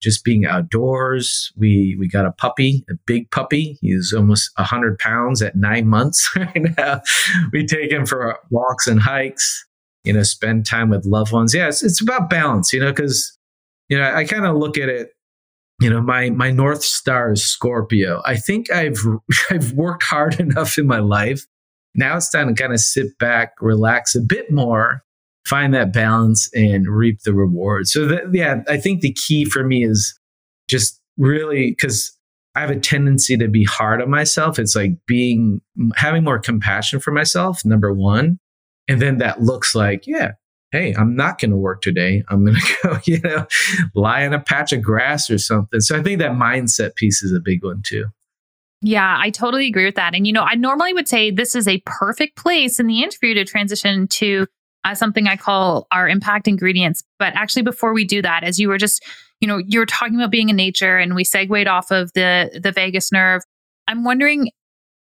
[0.06, 1.52] just being outdoors.
[1.56, 3.76] We we got a puppy, a big puppy.
[3.80, 7.00] He's almost hundred pounds at nine months right now.
[7.52, 9.64] We take him for walks and hikes.
[10.04, 11.52] You know, spend time with loved ones.
[11.52, 12.72] Yeah, it's, it's about balance.
[12.72, 13.36] You know, because
[13.88, 15.10] you know I kind of look at it
[15.80, 18.98] you know my my north star is scorpio i think i've
[19.50, 21.44] i've worked hard enough in my life
[21.94, 25.02] now it's time to kind of sit back relax a bit more
[25.46, 29.84] find that balance and reap the rewards so yeah i think the key for me
[29.84, 30.18] is
[30.68, 32.16] just really because
[32.54, 35.60] i have a tendency to be hard on myself it's like being
[35.96, 38.38] having more compassion for myself number one
[38.88, 40.32] and then that looks like yeah
[40.72, 42.22] hey, I'm not going to work today.
[42.28, 43.46] I'm going to go, you know,
[43.94, 45.80] lie on a patch of grass or something.
[45.80, 48.06] So I think that mindset piece is a big one too.
[48.82, 50.14] Yeah, I totally agree with that.
[50.14, 53.34] And, you know, I normally would say this is a perfect place in the interview
[53.34, 54.46] to transition to
[54.86, 57.02] uh, something I call our impact ingredients.
[57.18, 59.04] But actually, before we do that, as you were just,
[59.40, 62.72] you know, you're talking about being in nature and we segued off of the the
[62.72, 63.42] vagus nerve.
[63.88, 64.50] I'm wondering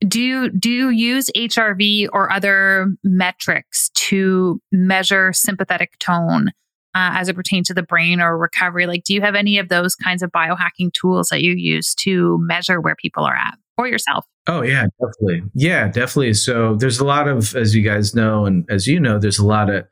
[0.05, 6.49] do you, do you use HRV or other metrics to measure sympathetic tone
[6.93, 8.85] uh, as it pertains to the brain or recovery?
[8.85, 12.37] Like, do you have any of those kinds of biohacking tools that you use to
[12.41, 14.25] measure where people are at or yourself?
[14.47, 15.49] Oh, yeah, definitely.
[15.53, 16.33] Yeah, definitely.
[16.33, 19.45] So there's a lot of, as you guys know, and as you know, there's a
[19.45, 19.85] lot of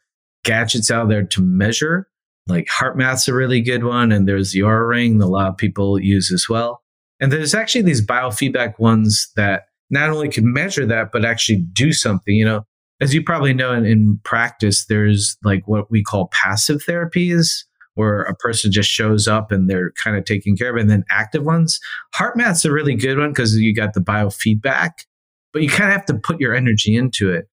[0.44, 2.08] gadgets out there to measure.
[2.48, 5.58] Like HeartMath's a really good one, and there's the Oura Ring that a lot of
[5.58, 6.82] people use as well.
[7.20, 11.94] And there's actually these biofeedback ones that not only can measure that, but actually do
[11.94, 12.34] something.
[12.34, 12.64] You know,
[13.00, 17.64] as you probably know in, in practice, there's like what we call passive therapies
[17.96, 20.78] where a person just shows up and they're kind of taking care of.
[20.78, 21.80] And then active ones.
[22.16, 24.92] HeartMath's a really good one because you got the biofeedback,
[25.54, 27.48] but you kind of have to put your energy into it.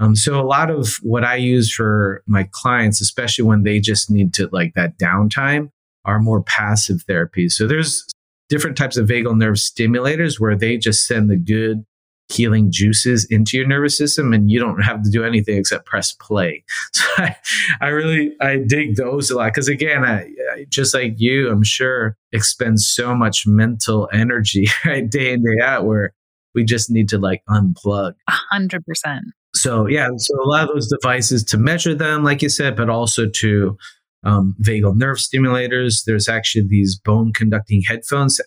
[0.00, 4.10] Um, so a lot of what I use for my clients, especially when they just
[4.10, 5.70] need to like that downtime,
[6.04, 7.52] are more passive therapies.
[7.52, 8.04] So there's
[8.48, 11.84] different types of vagal nerve stimulators where they just send the good
[12.28, 16.12] healing juices into your nervous system and you don't have to do anything except press
[16.12, 16.64] play.
[16.92, 17.36] So I,
[17.80, 19.52] I really, I dig those a lot.
[19.54, 20.30] Cause again, I,
[20.68, 25.84] just like you, I'm sure expend so much mental energy right day in, day out
[25.84, 26.12] where
[26.54, 28.14] we just need to like unplug.
[28.28, 29.24] A hundred percent.
[29.54, 32.88] So yeah, so a lot of those devices to measure them, like you said, but
[32.88, 33.76] also to
[34.24, 36.04] um, vagal nerve stimulators.
[36.04, 38.40] There's actually these bone conducting headphones.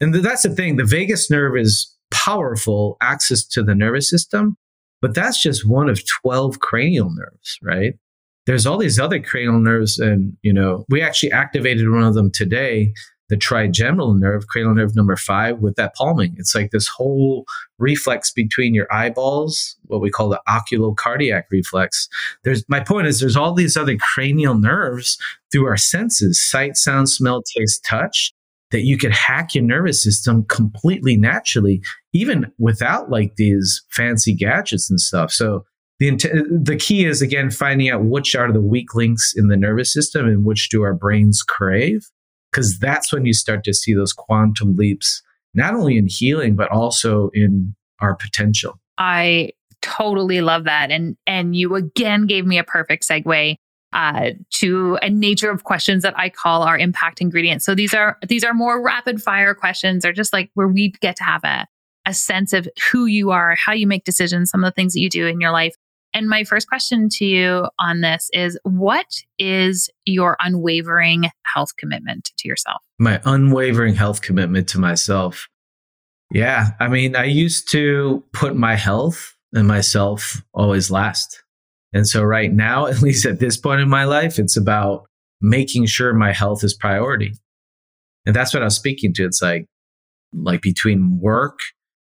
[0.00, 4.56] And that's the thing the vagus nerve is powerful access to the nervous system,
[5.00, 7.94] but that's just one of 12 cranial nerves, right?
[8.46, 9.98] There's all these other cranial nerves.
[9.98, 12.92] And, you know, we actually activated one of them today
[13.30, 16.34] the trigeminal nerve, cranial nerve number five, with that palming.
[16.36, 17.46] It's like this whole
[17.78, 22.08] reflex between your eyeballs, what we call the oculocardiac reflex.
[22.42, 25.16] There's my point is there's all these other cranial nerves
[25.52, 28.34] through our senses, sight, sound, smell, taste, touch,
[28.70, 34.88] that you could hack your nervous system completely naturally, even without like these fancy gadgets
[34.90, 35.32] and stuff.
[35.32, 35.64] So
[35.98, 36.10] the,
[36.62, 40.26] the key is again finding out which are the weak links in the nervous system
[40.26, 42.06] and which do our brains crave
[42.50, 45.22] because that's when you start to see those quantum leaps,
[45.54, 48.80] not only in healing, but also in our potential.
[48.98, 49.50] I
[49.82, 50.90] totally love that.
[50.90, 53.56] And, and you again gave me a perfect segue
[53.92, 57.64] uh, to a nature of questions that I call our impact ingredients.
[57.64, 61.16] So these are these are more rapid fire questions, or just like where we get
[61.16, 61.66] to have a
[62.06, 65.00] a sense of who you are, how you make decisions, some of the things that
[65.00, 65.74] you do in your life,
[66.12, 69.06] and my first question to you on this is what
[69.38, 72.82] is your unwavering health commitment to yourself?
[72.98, 75.48] My unwavering health commitment to myself.
[76.32, 76.70] Yeah.
[76.80, 81.42] I mean, I used to put my health and myself always last.
[81.92, 85.04] And so right now, at least at this point in my life, it's about
[85.40, 87.32] making sure my health is priority.
[88.26, 89.24] And that's what I was speaking to.
[89.24, 89.66] It's like,
[90.32, 91.58] like between work,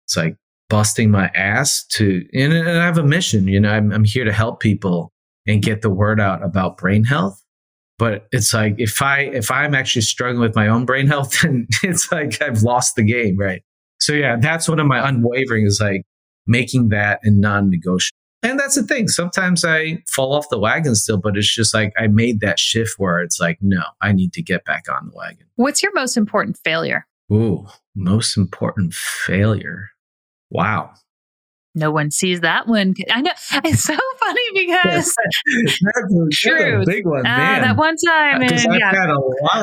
[0.05, 0.35] it's like
[0.69, 4.25] busting my ass to, and, and I have a mission, you know, I'm, I'm here
[4.25, 5.11] to help people
[5.47, 7.41] and get the word out about brain health.
[7.99, 11.67] But it's like, if I, if I'm actually struggling with my own brain health, then
[11.83, 13.37] it's like I've lost the game.
[13.37, 13.61] Right.
[13.99, 16.01] So yeah, that's one of my unwavering is like
[16.47, 18.17] making that a non-negotiable.
[18.43, 19.07] And that's the thing.
[19.07, 22.95] Sometimes I fall off the wagon still, but it's just like I made that shift
[22.97, 25.45] where it's like, no, I need to get back on the wagon.
[25.55, 27.05] What's your most important failure?
[27.31, 29.89] Ooh, most important failure.
[30.49, 30.91] Wow.
[31.75, 32.95] no one sees that one.
[33.09, 33.31] I know
[33.63, 35.15] it's so funny because
[35.95, 36.83] that's, true.
[36.85, 37.59] big one, uh.
[37.61, 39.15] That one time, and, yeah,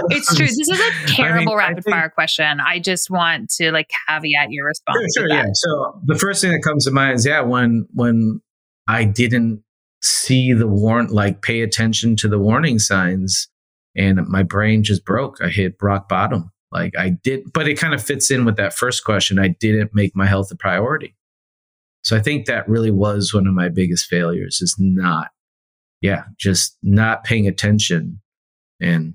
[0.09, 0.47] it's true.
[0.47, 2.61] This is a terrible I mean, rapid think, fire question.
[2.61, 4.99] I just want to like caveat your response.
[5.15, 5.47] Sure, sure yeah.
[5.53, 8.41] So the first thing that comes to mind is yeah, when when
[8.89, 9.63] I didn't
[10.03, 13.49] see the warrant, like pay attention to the warning signs,
[13.95, 15.41] and my brain just broke.
[15.43, 16.51] I hit rock bottom.
[16.73, 19.39] Like I did, but it kind of fits in with that first question.
[19.39, 21.15] I didn't make my health a priority.
[22.05, 25.29] So I think that really was one of my biggest failures is not,
[26.01, 28.21] yeah, just not paying attention
[28.81, 29.15] and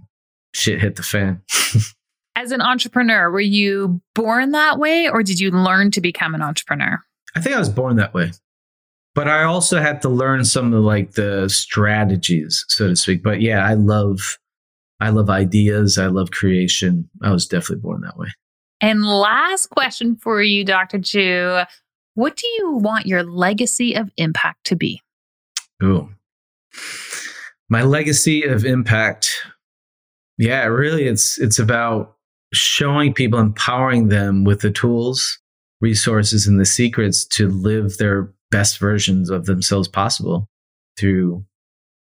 [0.53, 1.41] shit hit the fan.
[2.35, 6.41] As an entrepreneur, were you born that way or did you learn to become an
[6.41, 6.99] entrepreneur?
[7.35, 8.31] I think I was born that way.
[9.15, 13.21] But I also had to learn some of like the strategies, so to speak.
[13.21, 14.39] But yeah, I love
[14.99, 15.97] I love ideas.
[15.97, 17.09] I love creation.
[17.21, 18.29] I was definitely born that way.
[18.81, 20.99] And last question for you, Dr.
[20.99, 21.61] Chiu.
[22.15, 25.01] What do you want your legacy of impact to be?
[25.83, 26.09] Ooh.
[27.69, 29.31] My legacy of impact.
[30.37, 32.15] Yeah, really it's it's about
[32.53, 35.39] showing people, empowering them with the tools,
[35.81, 40.47] resources, and the secrets to live their best versions of themselves possible
[40.95, 41.43] through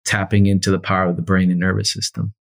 [0.05, 2.35] tapping into the power of the brain and nervous system.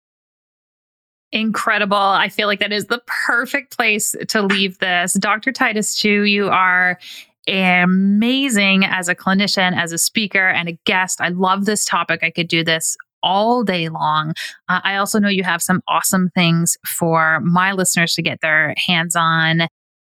[1.30, 1.96] Incredible.
[1.96, 5.12] I feel like that is the perfect place to leave this.
[5.12, 5.52] Dr.
[5.52, 6.98] Titus Chiu, you are
[7.46, 11.20] amazing as a clinician, as a speaker, and a guest.
[11.20, 12.24] I love this topic.
[12.24, 14.34] I could do this all day long.
[14.68, 18.74] Uh, I also know you have some awesome things for my listeners to get their
[18.88, 19.68] hands on.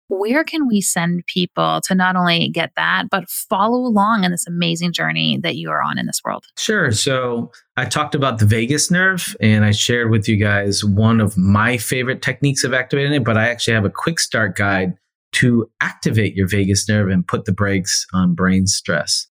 [0.08, 4.46] Where can we send people to not only get that, but follow along in this
[4.46, 6.44] amazing journey that you are on in this world?
[6.56, 6.90] Sure.
[6.92, 11.36] So, I talked about the vagus nerve and I shared with you guys one of
[11.36, 14.94] my favorite techniques of activating it, but I actually have a quick start guide
[15.32, 19.26] to activate your vagus nerve and put the brakes on brain stress.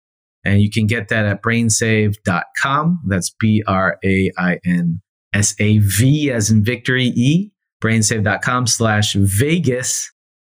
[0.44, 3.00] And you can get that at brainsave.com.
[3.06, 5.00] That's B R A I N
[5.32, 7.50] S A V as in victory E,
[7.82, 10.10] brainsave.com slash vagus,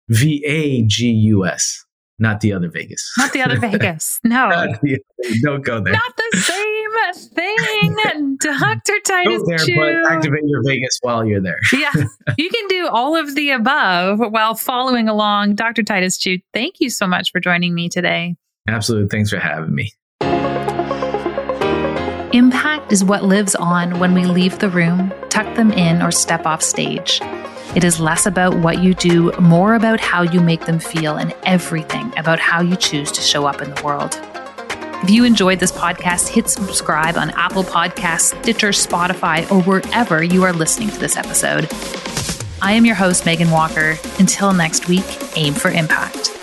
[0.09, 1.85] V A G U S,
[2.19, 3.11] not the other Vegas.
[3.19, 4.21] Not the other Vegas.
[4.25, 4.49] No.
[4.83, 5.01] the,
[5.43, 5.93] don't go there.
[5.93, 9.01] Not the same thing, Dr.
[9.05, 9.39] Titus.
[9.39, 9.77] Go there, Chiu.
[9.77, 11.59] but activate your Vegas while you're there.
[11.73, 11.93] yeah,
[12.39, 15.55] you can do all of the above while following along.
[15.55, 15.83] Dr.
[15.83, 18.37] Titus Chiu, thank you so much for joining me today.
[18.69, 19.09] Absolutely.
[19.09, 19.93] Thanks for having me.
[22.33, 26.45] Impact is what lives on when we leave the room, tuck them in, or step
[26.45, 27.21] off stage.
[27.77, 31.35] It is less about what you do, more about how you make them feel, and
[31.43, 34.19] everything about how you choose to show up in the world.
[35.03, 40.43] If you enjoyed this podcast, hit subscribe on Apple Podcasts, Stitcher, Spotify, or wherever you
[40.43, 41.69] are listening to this episode.
[42.63, 43.99] I am your host, Megan Walker.
[44.19, 45.05] Until next week,
[45.37, 46.36] aim for impact.